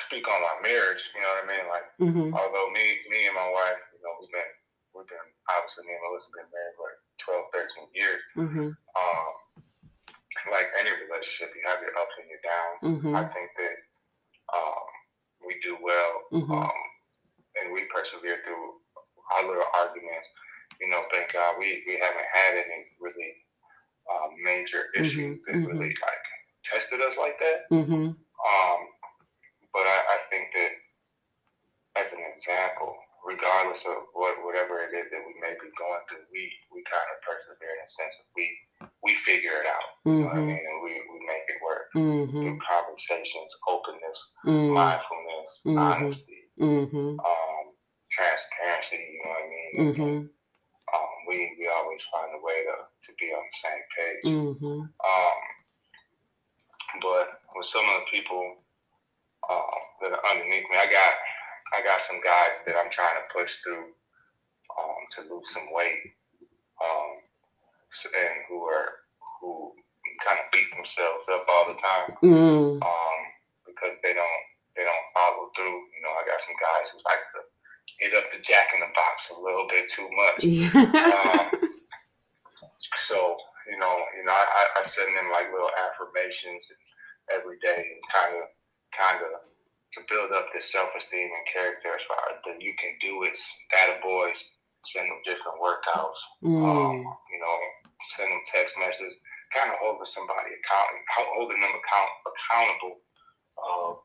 speak 0.00 0.24
on 0.24 0.40
my 0.40 0.56
marriage, 0.64 1.04
you 1.12 1.20
know 1.20 1.30
what 1.36 1.44
I 1.44 1.52
mean? 1.52 1.66
Like, 1.68 1.86
Mm-hmm. 2.00 2.28
although 2.32 2.72
me, 2.72 3.04
me 3.12 3.28
and 3.28 3.36
my 3.36 3.44
wife, 3.52 3.76
you 3.92 4.00
know, 4.00 4.16
we've 4.24 4.32
been, 4.32 4.50
we've 4.96 5.04
been 5.04 5.28
obviously 5.52 5.84
me 5.84 5.92
and 5.92 6.02
Melissa 6.08 6.32
been 6.32 6.48
married 6.48 6.74
for 6.80 6.88
like 6.88 7.00
12, 7.52 7.84
13 7.92 7.92
years. 7.92 8.22
Mm-hmm. 8.40 8.68
Um, 8.72 9.30
like 10.48 10.72
any 10.80 10.88
relationship, 11.04 11.52
you 11.52 11.60
have 11.68 11.84
your 11.84 11.92
ups 12.00 12.16
and 12.16 12.28
your 12.32 12.40
downs. 12.40 12.80
Mm-hmm. 12.80 13.12
I 13.12 13.28
think 13.28 13.52
that 13.60 13.76
um, 14.56 14.88
we 15.44 15.60
do 15.60 15.76
well, 15.90 16.14
Mm-hmm. 16.30 16.52
um, 16.54 16.80
and 17.58 17.72
we 17.74 17.82
persevere 17.90 18.38
through 18.46 18.78
our 19.34 19.42
little 19.42 19.66
arguments. 19.74 20.28
You 20.80 20.88
know, 20.88 21.02
thank 21.12 21.32
God 21.34 21.56
we, 21.58 21.82
we 21.86 21.98
haven't 21.98 22.28
had 22.30 22.54
any 22.62 22.86
really 23.02 23.32
um, 24.06 24.30
major 24.42 24.86
issues 24.94 25.42
that 25.46 25.56
mhm. 25.58 25.66
really 25.66 25.90
like 25.90 26.24
tested 26.64 27.00
us 27.02 27.14
like 27.18 27.38
that. 27.42 27.66
Mm-hmm. 27.74 28.14
Um, 28.14 28.80
but 29.74 29.84
I, 29.86 29.98
I 29.98 30.18
think 30.30 30.48
that 30.54 30.72
as 32.00 32.12
an 32.14 32.22
example, 32.34 32.94
regardless 33.26 33.84
of 33.84 34.08
what 34.14 34.38
whatever 34.46 34.80
it 34.86 34.94
is 34.96 35.10
that 35.10 35.20
we 35.26 35.34
may 35.42 35.52
be 35.58 35.68
going 35.76 36.02
through, 36.08 36.24
we, 36.32 36.48
we 36.72 36.80
kind 36.88 37.06
of 37.12 37.18
persevere 37.26 37.74
in 37.76 37.84
a 37.84 37.90
sense 37.90 38.14
of 38.22 38.26
we 38.38 38.46
we 39.04 39.12
figure 39.26 39.58
it 39.60 39.66
out. 39.68 39.88
You 40.06 40.24
know 40.24 40.30
what 40.30 40.36
I 40.36 40.38
Mm-hmm. 40.38 40.46
mean? 40.54 40.64
And 40.70 40.78
we, 40.86 40.92
we 41.12 41.18
make 41.26 41.44
it 41.50 41.60
work 41.60 41.90
Mm-hmm. 41.98 42.30
through 42.40 42.58
conversations, 42.62 43.50
openness, 43.68 44.18
Mm-hmm. 44.46 44.72
mindfulness, 44.72 45.09
Mhm. 45.66 45.78
honesty, 45.78 46.36
Mm-hmm. 46.58 47.18
um, 47.20 47.64
transparency. 48.10 48.96
You 48.96 49.22
know 49.24 49.30
what 49.30 49.44
I 49.44 49.48
mean? 49.48 49.94
Mm-hmm. 49.94 50.18
Um, 50.94 51.10
we 51.28 51.56
we 51.58 51.68
always 51.68 52.02
find 52.12 52.32
a 52.34 52.42
way 52.44 52.64
to, 52.64 52.76
to 53.06 53.10
be 53.18 53.32
on 53.32 53.44
the 53.44 53.58
same 53.58 53.84
page. 53.96 54.24
Mm-hmm. 54.24 54.80
Um, 54.82 55.38
but 57.02 57.40
with 57.54 57.66
some 57.66 57.84
of 57.84 58.00
the 58.04 58.10
people 58.10 58.56
um, 59.50 59.80
that 60.02 60.12
are 60.12 60.26
underneath 60.30 60.64
me, 60.70 60.76
I 60.76 60.86
got 60.90 61.12
I 61.76 61.82
got 61.84 62.00
some 62.00 62.20
guys 62.24 62.58
that 62.66 62.76
I'm 62.76 62.90
trying 62.90 63.16
to 63.16 63.32
push 63.32 63.58
through 63.58 63.94
um, 64.78 65.00
to 65.12 65.20
lose 65.32 65.50
some 65.52 65.68
weight, 65.72 66.14
um, 66.82 67.22
and 68.16 68.34
who 68.48 68.64
are 68.64 69.06
who 69.40 69.72
kind 70.26 70.38
of 70.40 70.50
beat 70.52 70.68
themselves 70.74 71.26
up 71.32 71.46
all 71.48 71.66
the 71.68 71.78
time 71.78 72.16
Mm-hmm. 72.22 72.82
um, 72.82 73.18
because 73.66 73.96
they 74.02 74.12
don't 74.14 74.42
they 74.76 74.82
don't 74.84 75.08
follow 75.14 75.50
through. 75.56 75.78
You 76.48 76.54
know, 76.56 76.64
I 76.64 76.84
got 76.84 76.88
some 76.88 76.88
guys 76.88 76.88
who 76.92 76.98
like 77.04 77.24
to 77.32 77.40
hit 78.00 78.12
up 78.16 78.30
the 78.32 78.40
jack 78.42 78.72
in 78.74 78.80
the 78.80 78.92
box 78.94 79.32
a 79.32 79.40
little 79.40 79.66
bit 79.68 79.88
too 79.90 80.08
much. 80.12 80.44
Yeah. 80.44 81.50
So 82.96 83.36
you 83.70 83.78
know, 83.78 83.96
you 84.18 84.24
know, 84.24 84.34
I, 84.34 84.66
I- 84.78 84.82
send 84.82 85.14
them 85.14 85.30
like 85.30 85.52
little 85.52 85.70
affirmations 85.70 86.72
every 87.30 87.58
day, 87.62 87.78
and 87.78 88.02
kind 88.10 88.34
of, 88.42 88.50
kind 88.90 89.22
of 89.22 89.46
to 89.94 90.00
build 90.10 90.32
up 90.32 90.50
their 90.52 90.62
self 90.62 90.90
esteem 90.98 91.30
and 91.30 91.46
character 91.46 91.94
as 91.94 92.02
far 92.06 92.22
as 92.34 92.38
that 92.46 92.62
you 92.62 92.74
can 92.78 92.94
do 93.00 93.22
it. 93.24 93.38
Data 93.70 93.98
boys 94.02 94.42
send 94.86 95.06
them 95.10 95.22
different 95.24 95.58
workouts. 95.62 96.18
Um, 96.42 96.50
mm. 96.50 97.04
you 97.30 97.38
know, 97.38 97.56
send 98.14 98.32
them 98.32 98.42
text 98.46 98.78
messages, 98.78 99.14
kind 99.54 99.70
of 99.70 99.78
holding 99.78 100.06
somebody 100.06 100.50
account, 100.50 100.90
how 101.10 101.22
holding 101.38 101.60
them 101.60 101.74
account 101.74 102.10
accountable 102.26 102.96
of 103.58 104.02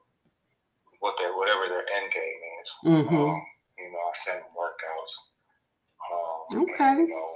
what 1.00 1.16
their 1.20 1.36
whatever 1.36 1.68
their 1.68 1.86
end 2.00 2.10
game 2.12 2.42
is. 2.62 2.70
Mm-hmm. 2.84 3.16
Um, 3.16 3.40
you 3.78 3.90
know, 3.92 4.04
I 4.04 4.14
send 4.16 4.40
them 4.44 4.54
workouts. 4.56 5.14
Um, 6.06 6.66
Okay. 6.66 6.78
And, 6.78 7.08
you 7.08 7.16
know, 7.16 7.30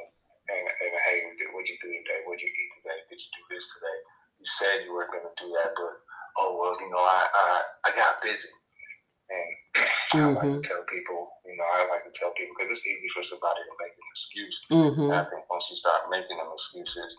and, 0.49 0.65
and 0.65 0.93
hey, 1.05 1.17
what'd 1.53 1.69
you 1.69 1.77
do 1.81 1.89
today? 1.89 2.21
What'd 2.25 2.41
you 2.41 2.49
eat 2.49 2.71
today? 2.81 2.99
Did 3.09 3.19
you 3.19 3.29
do 3.37 3.43
this 3.53 3.67
today? 3.75 3.97
You 4.39 4.47
said 4.47 4.75
you 4.87 4.93
were 4.95 5.09
going 5.11 5.25
to 5.27 5.35
do 5.37 5.51
that, 5.59 5.75
but 5.75 5.93
oh 6.39 6.57
well, 6.57 6.77
you 6.79 6.89
know, 6.89 7.01
I 7.03 7.27
I, 7.27 7.45
I 7.85 7.89
got 7.95 8.23
busy. 8.23 8.49
And 9.29 9.49
I 10.17 10.41
like 10.41 10.57
to 10.57 10.65
tell 10.65 10.81
people, 10.89 11.29
you 11.45 11.53
know, 11.53 11.67
I 11.69 11.85
like 11.85 12.01
to 12.09 12.13
tell 12.17 12.33
people 12.33 12.57
because 12.57 12.73
it's 12.73 12.87
easy 12.87 13.09
for 13.13 13.21
somebody 13.21 13.61
to 13.61 13.73
make 13.77 13.93
an 13.93 14.07
excuse. 14.09 14.57
Mm-hmm. 14.73 15.13
I 15.13 15.21
think 15.29 15.45
once 15.53 15.69
you 15.69 15.77
start 15.77 16.09
making 16.09 16.41
them 16.41 16.49
excuses, 16.49 17.13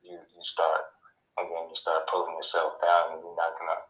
you 0.00 0.16
you 0.16 0.42
start 0.48 0.88
again, 1.36 1.68
you 1.68 1.76
start 1.76 2.08
pulling 2.08 2.32
yourself 2.40 2.80
down, 2.80 3.16
and 3.16 3.20
you're 3.20 3.36
not 3.36 3.58
gonna 3.60 3.80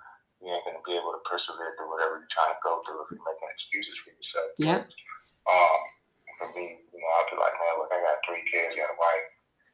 you 0.44 0.52
ain't 0.52 0.64
gonna 0.68 0.85
be 0.85 0.94
able 0.94 1.16
to 1.16 1.22
persevere 1.24 1.72
through 1.74 1.88
whatever 1.88 2.20
you're 2.20 2.30
trying 2.30 2.52
to 2.52 2.61
go 2.61 2.85
through 2.85 3.00
if 3.02 3.16
you're 3.16 3.24
making 3.24 3.48
excuses 3.48 3.96
for 4.04 4.12
yourself. 4.12 4.52
Yep. 4.61 4.80
Um, 5.48 5.80
for 6.37 6.48
me, 6.52 6.85
you 6.92 6.98
know, 7.00 7.11
I'll 7.16 7.28
be 7.33 7.40
like, 7.40 7.57
man, 7.57 7.74
look, 7.80 7.90
I 7.90 7.98
got 8.04 8.20
three 8.28 8.44
kids, 8.44 8.76
got 8.76 8.92
a 8.92 8.98
wife, 9.00 9.28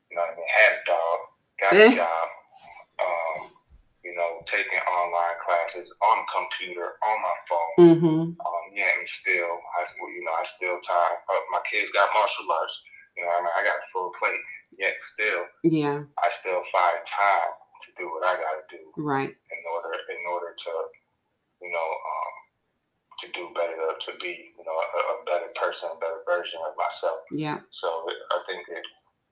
you 0.08 0.14
know 0.14 0.22
what 0.24 0.34
I 0.34 0.38
mean, 0.38 0.50
had 0.50 0.72
a 0.78 0.82
dog, 0.86 1.18
got 1.58 1.72
a 1.74 1.88
job, 1.96 2.26
um, 3.02 3.38
you 4.04 4.14
know, 4.14 4.40
taking 4.46 4.80
online 4.88 5.38
classes 5.44 5.92
on 6.00 6.22
the 6.22 6.28
computer, 6.30 6.96
on 7.02 7.16
my 7.20 7.36
phone. 7.48 7.74
Mm-hmm. 7.80 8.22
Um, 8.38 8.64
yeah, 8.72 8.92
and 8.98 9.08
still, 9.08 9.58
I, 9.76 9.80
you 10.14 10.22
know, 10.24 10.34
I 10.38 10.44
still 10.46 10.78
time. 10.80 11.16
Uh, 11.28 11.42
my 11.52 11.60
kids 11.68 11.90
got 11.92 12.10
martial 12.14 12.46
arts. 12.48 12.76
You 13.16 13.24
know, 13.24 13.32
I 13.34 13.38
mean, 13.42 13.54
I 13.58 13.60
got 13.64 13.82
a 13.82 13.86
full 13.92 14.12
plate. 14.18 14.40
Yet 14.78 14.96
still, 15.02 15.44
Yeah. 15.66 16.06
I 16.22 16.28
still 16.30 16.62
find 16.72 17.02
time 17.04 17.52
to 17.84 17.88
do 17.98 18.08
what 18.08 18.24
I 18.24 18.38
got 18.40 18.54
to 18.62 18.64
do 18.70 18.80
Right. 18.96 19.28
in 19.28 19.60
order 19.74 19.92
to, 20.66 20.72
you 21.62 21.70
know, 21.72 21.88
um, 21.88 22.32
to 23.20 23.26
do 23.32 23.48
better, 23.52 23.76
to 23.76 24.10
be, 24.20 24.52
you 24.56 24.64
know, 24.64 24.76
a, 24.76 25.00
a 25.12 25.16
better 25.28 25.50
person, 25.60 25.92
a 25.92 25.98
better 26.00 26.24
version 26.24 26.60
of 26.64 26.72
myself. 26.76 27.20
Yeah. 27.32 27.60
So 27.72 27.88
I 28.32 28.38
think 28.48 28.64
that, 28.68 28.84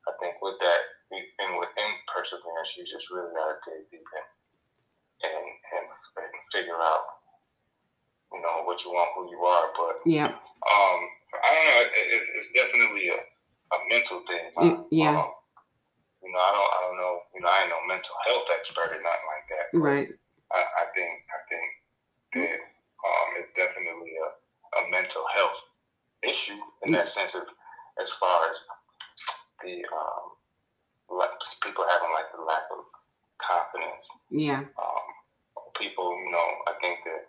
I 0.09 0.13
think 0.21 0.37
with 0.41 0.57
that, 0.61 0.81
and 1.13 1.57
within 1.57 1.91
perseverance, 2.13 2.77
you 2.77 2.85
just 2.85 3.09
really 3.09 3.33
got 3.33 3.57
to 3.57 3.57
dig 3.65 3.89
deep 3.89 4.05
in 4.05 4.25
and, 5.25 5.47
and 5.73 5.87
and 5.89 6.33
figure 6.53 6.77
out, 6.77 7.05
you 8.33 8.41
know, 8.45 8.63
what 8.69 8.85
you 8.85 8.93
want, 8.93 9.09
who 9.17 9.31
you 9.33 9.41
are. 9.41 9.73
But 9.73 10.05
Yeah. 10.05 10.37
um, 10.37 10.99
I 11.33 11.49
don't 11.49 11.65
know. 11.65 11.81
It, 11.97 12.07
it, 12.13 12.23
it's 12.37 12.53
definitely 12.53 13.09
a, 13.09 13.17
a 13.17 13.79
mental 13.89 14.21
thing. 14.29 14.53
Yeah. 14.93 15.17
Um, 15.17 15.33
you 16.23 16.29
know, 16.33 16.41
I 16.45 16.51
don't. 16.53 16.71
I 16.77 16.79
don't 16.85 16.99
know. 17.01 17.15
You 17.35 17.41
know, 17.41 17.49
I 17.49 17.63
ain't 17.63 17.71
no 17.71 17.81
mental 17.89 18.15
health 18.27 18.49
expert 18.53 18.93
or 18.93 19.01
nothing 19.01 19.29
like 19.33 19.47
that. 19.49 19.67
Right. 19.79 20.09
I, 20.53 20.61
I 20.65 20.85
think. 20.95 21.13
I 21.29 21.41
think 21.49 21.69
that 22.35 22.59
um, 23.05 23.29
it's 23.39 23.49
definitely 23.57 24.13
a, 24.17 24.29
a 24.81 24.91
mental 24.91 25.25
health 25.35 25.59
issue 26.23 26.59
in 26.85 26.93
that 26.93 27.09
sense 27.09 27.35
of 27.35 27.43
as 28.03 28.11
far 28.21 28.51
as 28.51 28.59
the 29.65 29.83
um, 29.91 31.19
like 31.19 31.31
people 31.63 31.85
having 31.91 32.13
like 32.13 32.31
the 32.37 32.43
lack 32.43 32.67
of 32.71 32.85
confidence 33.41 34.07
Yeah. 34.31 34.61
um, 34.61 35.07
people, 35.79 36.11
you 36.25 36.31
know, 36.31 36.47
I 36.67 36.75
think 36.81 36.99
that, 37.07 37.23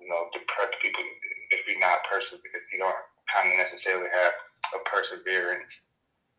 you 0.00 0.08
know, 0.08 0.28
depressed 0.32 0.76
people, 0.82 1.02
if 1.50 1.66
you're 1.66 1.80
not 1.80 2.04
persever, 2.04 2.42
if 2.44 2.62
you 2.72 2.78
don't 2.78 2.94
kind 3.32 3.50
of 3.50 3.58
necessarily 3.58 4.08
have 4.12 4.32
a 4.76 4.88
perseverance, 4.88 5.72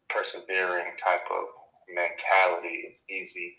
persevering 0.10 0.94
type 1.04 1.26
of 1.32 1.46
mentality, 1.90 2.86
it's 2.94 3.02
easy 3.10 3.58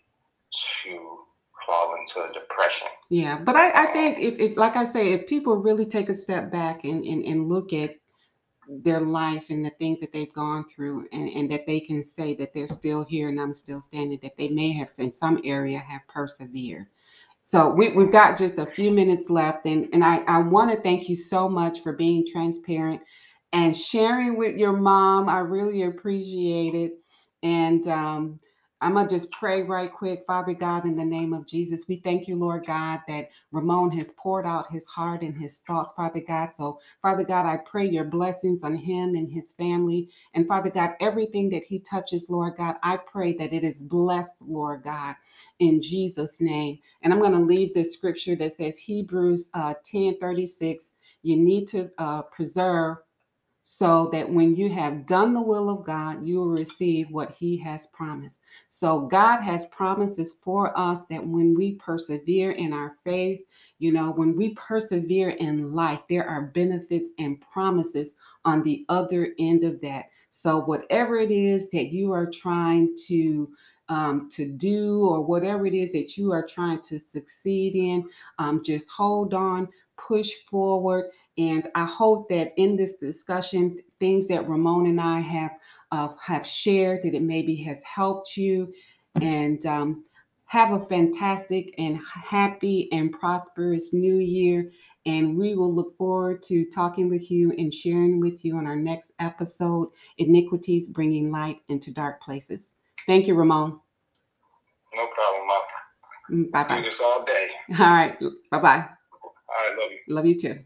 to 0.85 1.27
fall 1.65 1.97
into 1.99 2.29
a 2.29 2.33
depression. 2.33 2.89
Yeah. 3.09 3.39
But 3.39 3.57
I, 3.57 3.85
I 3.85 3.87
think 3.87 4.19
if, 4.19 4.39
if 4.39 4.57
like 4.57 4.77
I 4.77 4.85
say, 4.85 5.13
if 5.13 5.27
people 5.27 5.57
really 5.57 5.85
take 5.85 6.09
a 6.09 6.15
step 6.15 6.51
back 6.51 6.85
and, 6.85 7.05
and, 7.05 7.25
and 7.25 7.49
look 7.49 7.73
at 7.73 7.97
their 8.69 9.01
life 9.01 9.51
and 9.51 9.65
the 9.65 9.71
things 9.71 10.01
that 10.01 10.13
they've 10.13 10.33
gone 10.33 10.65
through 10.69 11.07
and, 11.13 11.29
and 11.31 11.51
that 11.51 11.67
they 11.67 11.81
can 11.81 12.03
say 12.03 12.35
that 12.35 12.53
they're 12.53 12.69
still 12.69 13.05
here 13.05 13.29
and 13.29 13.41
I'm 13.41 13.55
still 13.55 13.81
standing, 13.81 14.19
that 14.23 14.37
they 14.37 14.49
may 14.49 14.73
have 14.73 14.91
in 14.99 15.13
some 15.13 15.41
area 15.45 15.79
have 15.79 16.03
persevered. 16.09 16.87
So 17.43 17.69
we, 17.69 17.91
we've 17.91 18.11
got 18.11 18.37
just 18.37 18.59
a 18.59 18.67
few 18.67 18.91
minutes 18.91 19.31
left 19.31 19.67
and, 19.67 19.89
and 19.93 20.05
I, 20.05 20.19
I 20.27 20.39
want 20.39 20.73
to 20.73 20.83
thank 20.83 21.09
you 21.09 21.15
so 21.15 21.49
much 21.49 21.81
for 21.81 21.93
being 21.93 22.27
transparent 22.27 23.01
and 23.53 23.77
sharing 23.77 24.37
with 24.37 24.57
your 24.57 24.73
mom. 24.73 25.29
I 25.29 25.39
really 25.39 25.85
appreciate 25.85 26.75
it. 26.75 26.99
And 27.45 27.87
um, 27.87 28.39
I'm 28.87 28.95
going 28.95 29.09
to 29.09 29.15
just 29.17 29.33
pray 29.33 29.65
right 29.65 29.93
quick. 29.93 30.23
Father 30.29 30.55
God, 30.55 30.85
in 30.87 30.95
the 30.95 31.05
name 31.05 31.33
of 31.33 31.45
Jesus, 31.45 31.89
we 31.89 31.97
thank 31.97 32.29
you, 32.29 32.37
Lord 32.37 32.65
God, 32.67 33.01
that 33.09 33.31
Ramon 33.51 33.91
has 33.99 34.13
poured 34.17 34.47
out 34.47 34.71
his 34.71 34.87
heart 34.87 35.23
and 35.23 35.37
his 35.37 35.59
thoughts, 35.59 35.93
Father 35.95 36.23
God. 36.27 36.51
So, 36.57 36.79
Father 37.03 37.25
God, 37.25 37.47
I 37.47 37.57
pray 37.57 37.89
your 37.89 38.05
blessings 38.05 38.63
on 38.63 38.77
him 38.77 39.17
and 39.17 39.29
his 39.29 39.51
family. 39.55 40.11
And 40.35 40.47
Father 40.47 40.71
God, 40.71 40.93
everything 41.01 41.49
that 41.51 41.65
he 41.65 41.81
touches, 41.81 42.31
Lord 42.31 42.55
God, 42.59 42.77
I 42.85 42.99
pray 42.99 43.33
that 43.33 43.53
it 43.53 43.65
is 43.65 43.83
blessed, 43.83 44.35
Lord 44.41 44.85
God, 44.85 45.17
in 45.59 45.83
Jesus' 45.83 46.41
name. 46.41 46.79
And 47.03 47.13
I'm 47.13 47.21
going 47.21 47.33
to 47.33 47.41
leave 47.41 47.75
this 47.75 47.93
scripture 47.93 48.37
that 48.37 48.53
says 48.53 48.79
Hebrews 48.79 49.51
uh, 49.53 49.75
10 49.85 50.19
36. 50.21 50.93
You 51.23 51.37
need 51.39 51.67
to 51.69 51.91
uh, 51.99 52.23
preserve 52.23 52.99
so 53.69 54.09
that 54.13 54.31
when 54.33 54.55
you 54.55 54.71
have 54.71 55.07
done 55.07 55.35
the 55.35 55.43
will 55.43 55.69
of 55.69 55.83
God, 55.83 56.25
you 56.25 56.39
will 56.39 56.51
receive 56.51 57.11
what 57.11 57.33
He 57.33 57.57
has 57.57 57.89
promised. 57.89 58.41
So, 58.69 59.01
God 59.01 59.41
has 59.41 59.67
promises 59.67 60.35
for 60.41 60.73
us 60.79 61.05
that 61.07 61.27
when 61.27 61.53
we 61.53 61.73
persevere 61.73 62.53
in 62.53 62.73
our 62.73 62.93
faith, 63.03 63.41
you 63.81 63.91
know, 63.91 64.13
when 64.13 64.37
we 64.37 64.51
persevere 64.51 65.31
in 65.31 65.73
life, 65.73 65.99
there 66.09 66.29
are 66.29 66.43
benefits 66.43 67.09
and 67.19 67.41
promises 67.41 68.15
on 68.45 68.63
the 68.63 68.87
other 68.89 69.33
end 69.41 69.65
of 69.65 69.81
that. 69.81 70.11
So, 70.31 70.61
whatever 70.61 71.17
it 71.17 71.33
is 71.33 71.69
that 71.71 71.87
you 71.87 72.13
are 72.13 72.31
trying 72.31 72.97
to 73.09 73.51
um, 73.89 74.29
to 74.31 74.47
do 74.47 75.05
or 75.09 75.23
whatever 75.23 75.67
it 75.67 75.75
is 75.75 75.91
that 75.91 76.17
you 76.17 76.31
are 76.31 76.47
trying 76.47 76.83
to 76.83 77.01
succeed 77.01 77.75
in, 77.75 78.09
um, 78.39 78.63
just 78.63 78.89
hold 78.89 79.35
on, 79.35 79.69
push 79.97 80.33
forward. 80.49 81.11
And 81.39 81.67
I 81.75 81.85
hope 81.85 82.29
that 82.31 82.53
in 82.57 82.77
this 82.77 82.97
discussion, 82.97 83.79
things 83.99 84.29
that 84.29 84.49
Ramon 84.49 84.87
and 84.87 85.01
I 85.01 85.21
have 85.21 85.51
uh, 85.93 86.09
have 86.23 86.47
shared, 86.47 87.03
that 87.03 87.15
it 87.15 87.23
maybe 87.23 87.57
has 87.57 87.83
helped 87.85 88.37
you. 88.37 88.73
And 89.21 89.65
um, 89.65 90.05
have 90.47 90.73
a 90.73 90.85
fantastic 90.87 91.75
and 91.77 91.99
happy 91.99 92.89
and 92.93 93.13
prosperous 93.13 93.93
new 93.93 94.19
year. 94.19 94.71
And 95.05 95.37
we 95.37 95.55
will 95.55 95.73
look 95.73 95.97
forward 95.97 96.43
to 96.45 96.65
talking 96.65 97.09
with 97.09 97.31
you 97.31 97.53
and 97.59 97.73
sharing 97.73 98.21
with 98.21 98.45
you 98.45 98.57
on 98.57 98.67
our 98.67 98.77
next 98.77 99.13
episode 99.19 99.89
Iniquities 100.19 100.89
Bringing 100.89 101.31
Light 101.31 101.59
into 101.69 101.93
Dark 101.93 102.23
Places. 102.23 102.73
Thank 103.07 103.27
you, 103.27 103.35
Ramon. 103.35 103.81
No 104.95 105.07
problem, 105.07 105.47
Mom. 105.47 106.51
Bye 106.51 106.65
bye. 106.65 106.79
Do 106.79 106.85
this 106.85 107.01
all 107.01 107.25
day. 107.25 107.47
All 107.79 107.87
right. 107.87 108.19
Bye 108.51 108.59
bye. 108.59 108.89
I 109.49 109.71
love 109.71 109.91
you. 109.91 109.99
Love 110.09 110.27
you 110.27 110.39
too. 110.39 110.59